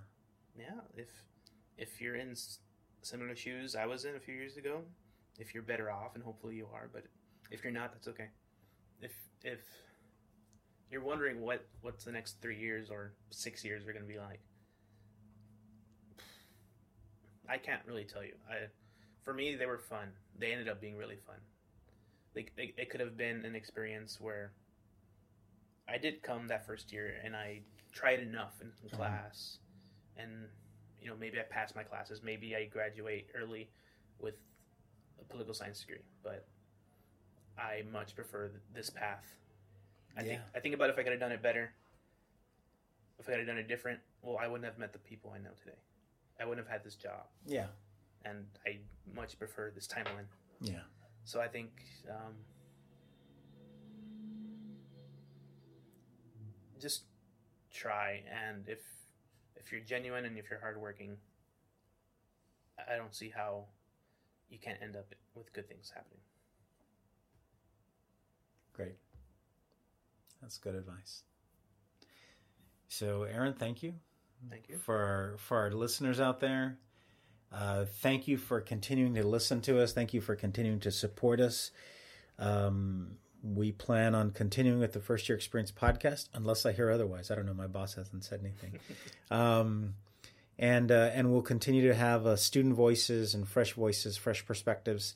Yeah, 0.58 0.80
if 0.96 1.10
if 1.78 2.00
you're 2.00 2.16
in 2.16 2.36
similar 3.02 3.36
shoes 3.36 3.76
I 3.76 3.86
was 3.86 4.06
in 4.06 4.16
a 4.16 4.20
few 4.20 4.36
years 4.36 4.58
ago, 4.58 4.84
if 5.40 5.54
you're 5.54 5.64
better 5.64 5.92
off, 5.92 6.16
and 6.16 6.24
hopefully 6.24 6.56
you 6.56 6.68
are, 6.74 6.90
but 6.94 7.04
if 7.50 7.64
you're 7.64 7.74
not, 7.74 7.92
that's 7.94 8.08
okay. 8.08 8.30
If 9.02 9.12
if 9.44 9.60
you're 10.90 11.04
wondering 11.04 11.42
what 11.42 11.66
what's 11.82 12.04
the 12.04 12.12
next 12.12 12.42
three 12.42 12.58
years 12.58 12.90
or 12.90 13.14
six 13.30 13.64
years 13.64 13.84
are 13.88 13.94
going 13.94 14.06
to 14.06 14.12
be 14.12 14.20
like, 14.20 14.40
I 17.48 17.58
can't 17.58 17.82
really 17.86 18.04
tell 18.06 18.24
you. 18.24 18.34
I 18.50 18.68
for 19.24 19.34
me 19.34 19.56
they 19.56 19.66
were 19.66 19.78
fun. 19.78 20.10
They 20.38 20.52
ended 20.52 20.70
up 20.70 20.82
being 20.82 20.98
really 20.98 21.18
fun. 21.18 21.38
Like 22.36 22.52
it, 22.58 22.74
it 22.78 22.90
could 22.90 23.00
have 23.00 23.18
been 23.18 23.46
an 23.46 23.56
experience 23.56 24.20
where 24.20 24.52
I 25.88 25.98
did 25.98 26.24
come 26.24 26.48
that 26.48 26.66
first 26.66 26.92
year 26.94 27.16
and 27.24 27.36
I 27.36 27.62
tried 27.92 28.20
enough 28.20 28.62
in, 28.62 28.72
Mhm. 28.88 28.92
class, 28.92 29.58
and 30.16 30.48
you 31.02 31.08
know 31.10 31.16
maybe 31.16 31.40
I 31.40 31.44
passed 31.44 31.76
my 31.76 31.84
classes. 31.84 32.22
Maybe 32.24 32.56
I 32.56 32.66
graduate 32.66 33.30
early 33.36 33.70
with 34.20 34.36
a 35.20 35.24
political 35.26 35.54
science 35.54 35.82
degree, 35.82 36.04
but 36.24 36.48
I 37.62 37.84
much 37.92 38.16
prefer 38.16 38.48
th- 38.48 38.60
this 38.74 38.90
path. 38.90 39.26
I 40.18 40.24
think 40.24 40.42
I 40.56 40.60
think 40.60 40.76
about 40.76 40.90
if 40.90 40.98
I 40.98 41.04
could 41.04 41.12
have 41.12 41.22
done 41.22 41.32
it 41.32 41.42
better. 41.42 41.72
If 43.20 43.28
I 43.28 43.34
could 43.34 43.40
have 43.40 43.48
done 43.48 43.58
it 43.60 43.68
different, 43.68 44.00
well, 44.24 44.38
I 44.42 44.48
wouldn't 44.48 44.66
have 44.66 44.80
met 44.80 44.94
the 44.94 45.00
people 45.00 45.32
I 45.34 45.38
know 45.38 45.52
today. 45.58 45.78
I 46.40 46.46
wouldn't 46.46 46.66
have 46.66 46.72
had 46.72 46.84
this 46.84 46.96
job, 46.96 47.28
Yeah. 47.46 47.68
and 48.26 48.46
I 48.66 48.80
much 49.14 49.38
prefer 49.38 49.70
this 49.76 49.88
timeline. 49.88 50.26
Yeah. 50.60 50.80
So 51.24 51.40
I 51.40 51.48
think 51.48 51.70
um, 52.10 52.34
just 56.80 57.04
try, 57.72 58.24
and 58.32 58.68
if 58.68 58.80
if 59.56 59.72
you're 59.72 59.82
genuine 59.82 60.26
and 60.26 60.38
if 60.38 60.50
you're 60.50 60.60
hardworking, 60.60 61.18
I 62.92 62.96
don't 62.96 63.14
see 63.14 63.30
how 63.30 63.66
you 64.50 64.58
can't 64.58 64.80
end 64.82 64.96
up 64.96 65.14
with 65.36 65.54
good 65.54 65.68
things 65.70 65.92
happening. 65.96 66.22
Great. 68.82 68.96
That's 70.42 70.58
good 70.58 70.76
advice. 70.76 71.24
So, 72.88 73.24
Aaron, 73.24 73.54
thank 73.54 73.84
you. 73.84 73.94
Thank 74.50 74.70
you. 74.70 74.78
For 74.78 74.98
our, 74.98 75.36
for 75.38 75.58
our 75.58 75.72
listeners 75.72 76.20
out 76.20 76.40
there, 76.40 76.78
uh, 77.54 77.86
thank 77.86 78.28
you 78.28 78.38
for 78.38 78.60
continuing 78.60 79.14
to 79.16 79.24
listen 79.24 79.62
to 79.62 79.80
us. 79.82 79.94
Thank 79.94 80.14
you 80.14 80.22
for 80.22 80.36
continuing 80.36 80.80
to 80.80 80.92
support 80.92 81.40
us. 81.40 81.70
Um, 82.40 83.18
we 83.44 83.72
plan 83.72 84.16
on 84.16 84.32
continuing 84.32 84.80
with 84.80 84.94
the 84.94 85.00
First 85.00 85.30
Year 85.30 85.36
Experience 85.36 85.72
podcast, 85.72 86.30
unless 86.34 86.66
I 86.66 86.72
hear 86.72 86.90
otherwise. 86.90 87.30
I 87.30 87.36
don't 87.36 87.46
know. 87.46 87.54
My 87.54 87.68
boss 87.68 87.94
hasn't 87.96 88.24
said 88.24 88.40
anything. 88.42 88.80
um, 89.32 89.94
and 90.58 90.92
uh, 90.92 91.12
and 91.14 91.32
we'll 91.32 91.42
continue 91.42 91.88
to 91.88 91.94
have 91.96 92.26
uh, 92.26 92.36
student 92.36 92.74
voices 92.76 93.34
and 93.36 93.48
fresh 93.48 93.74
voices, 93.74 94.18
fresh 94.18 94.46
perspectives 94.46 95.16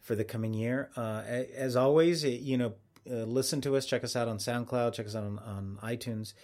for 0.00 0.14
the 0.14 0.24
coming 0.24 0.52
year. 0.54 0.90
Uh, 0.96 1.22
as 1.56 1.76
always, 1.76 2.24
it- 2.24 2.40
you 2.40 2.56
know, 2.58 2.74
uh, 3.10 3.24
listen 3.24 3.60
to 3.62 3.76
us. 3.76 3.86
Check 3.86 4.04
us 4.04 4.16
out 4.16 4.28
on 4.28 4.38
SoundCloud. 4.38 4.94
Check 4.94 5.06
us 5.06 5.16
out 5.16 5.24
on, 5.24 5.38
on 5.38 5.78
iTunes, 5.82 6.34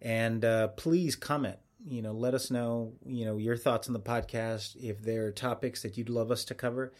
and 0.00 0.44
uh, 0.44 0.68
please 0.68 1.16
comment. 1.16 1.58
You 1.86 2.02
know, 2.02 2.12
let 2.12 2.34
us 2.34 2.50
know. 2.50 2.92
You 3.04 3.24
know 3.26 3.36
your 3.36 3.56
thoughts 3.56 3.88
on 3.88 3.92
the 3.92 4.00
podcast. 4.00 4.76
If 4.76 5.02
there 5.02 5.26
are 5.26 5.32
topics 5.32 5.82
that 5.82 5.96
you'd 5.98 6.08
love 6.08 6.30
us 6.30 6.44
to 6.46 6.54
cover, 6.54 6.92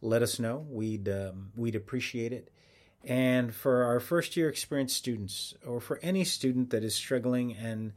let 0.00 0.22
us 0.22 0.38
know. 0.38 0.66
We'd 0.68 1.08
um, 1.08 1.50
we'd 1.56 1.74
appreciate 1.74 2.32
it. 2.32 2.50
And 3.02 3.54
for 3.54 3.84
our 3.84 4.00
first 4.00 4.36
year 4.36 4.48
experience 4.48 4.94
students, 4.94 5.54
or 5.66 5.80
for 5.80 5.98
any 6.02 6.24
student 6.24 6.70
that 6.70 6.84
is 6.84 6.94
struggling 6.94 7.54
and 7.54 7.92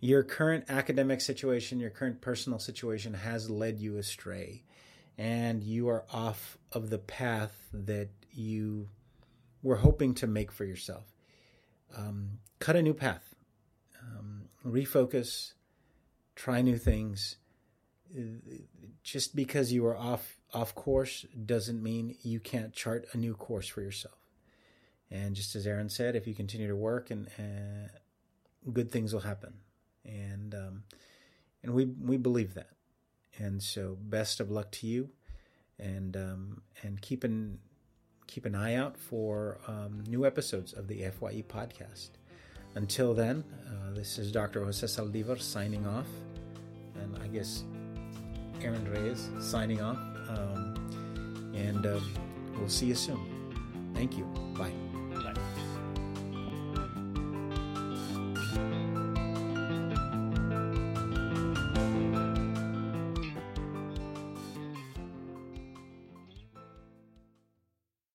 your 0.00 0.22
current 0.22 0.66
academic 0.68 1.20
situation, 1.20 1.80
your 1.80 1.90
current 1.90 2.20
personal 2.20 2.58
situation 2.58 3.14
has 3.14 3.50
led 3.50 3.78
you 3.78 3.96
astray, 3.96 4.62
and 5.18 5.62
you 5.62 5.88
are 5.88 6.04
off 6.12 6.58
of 6.72 6.90
the 6.90 6.98
path 6.98 7.68
that 7.72 8.08
you 8.30 8.88
were 9.66 9.76
hoping 9.76 10.14
to 10.14 10.26
make 10.26 10.52
for 10.52 10.64
yourself. 10.64 11.04
Um, 11.96 12.38
cut 12.58 12.76
a 12.76 12.82
new 12.82 12.94
path, 12.94 13.34
um, 14.02 14.48
refocus, 14.64 15.52
try 16.34 16.62
new 16.62 16.78
things. 16.78 17.36
Just 19.02 19.34
because 19.34 19.72
you 19.72 19.86
are 19.86 19.96
off 19.96 20.38
off 20.54 20.74
course 20.74 21.26
doesn't 21.44 21.82
mean 21.82 22.16
you 22.22 22.40
can't 22.40 22.72
chart 22.72 23.06
a 23.12 23.16
new 23.16 23.34
course 23.34 23.68
for 23.68 23.82
yourself. 23.82 24.18
And 25.10 25.34
just 25.34 25.54
as 25.54 25.66
Aaron 25.66 25.88
said, 25.88 26.16
if 26.16 26.26
you 26.26 26.34
continue 26.34 26.68
to 26.68 26.76
work, 26.76 27.10
and 27.10 27.28
uh, 27.38 27.88
good 28.72 28.90
things 28.90 29.12
will 29.12 29.20
happen 29.20 29.54
and 30.06 30.54
um, 30.54 30.82
and 31.62 31.72
we 31.72 31.84
we 31.84 32.16
believe 32.16 32.54
that. 32.54 32.70
And 33.38 33.62
so, 33.62 33.98
best 34.00 34.40
of 34.40 34.50
luck 34.50 34.70
to 34.72 34.86
you, 34.86 35.10
and 35.78 36.16
um, 36.16 36.62
and 36.82 37.00
keep 37.00 37.24
keep 38.26 38.44
an 38.44 38.54
eye 38.54 38.74
out 38.74 38.96
for 38.96 39.58
um, 39.66 40.04
new 40.08 40.26
episodes 40.26 40.72
of 40.72 40.88
the 40.88 41.04
FYE 41.10 41.44
podcast. 41.48 42.10
Until 42.74 43.14
then, 43.14 43.42
uh, 43.66 43.94
this 43.94 44.18
is 44.18 44.30
Dr. 44.30 44.64
Jose 44.64 44.86
Saldivar 44.86 45.40
signing 45.40 45.86
off, 45.86 46.06
and 46.96 47.16
I 47.22 47.26
guess 47.28 47.64
Aaron 48.62 48.90
Reyes 48.90 49.30
signing 49.40 49.80
off. 49.80 49.98
Um, 50.28 51.52
and 51.54 51.86
uh, 51.86 52.00
we'll 52.58 52.68
see 52.68 52.86
you 52.86 52.94
soon. 52.94 53.92
Thank 53.94 54.18
you. 54.18 54.24
Bye. 54.54 54.68
Bye. 54.70 54.85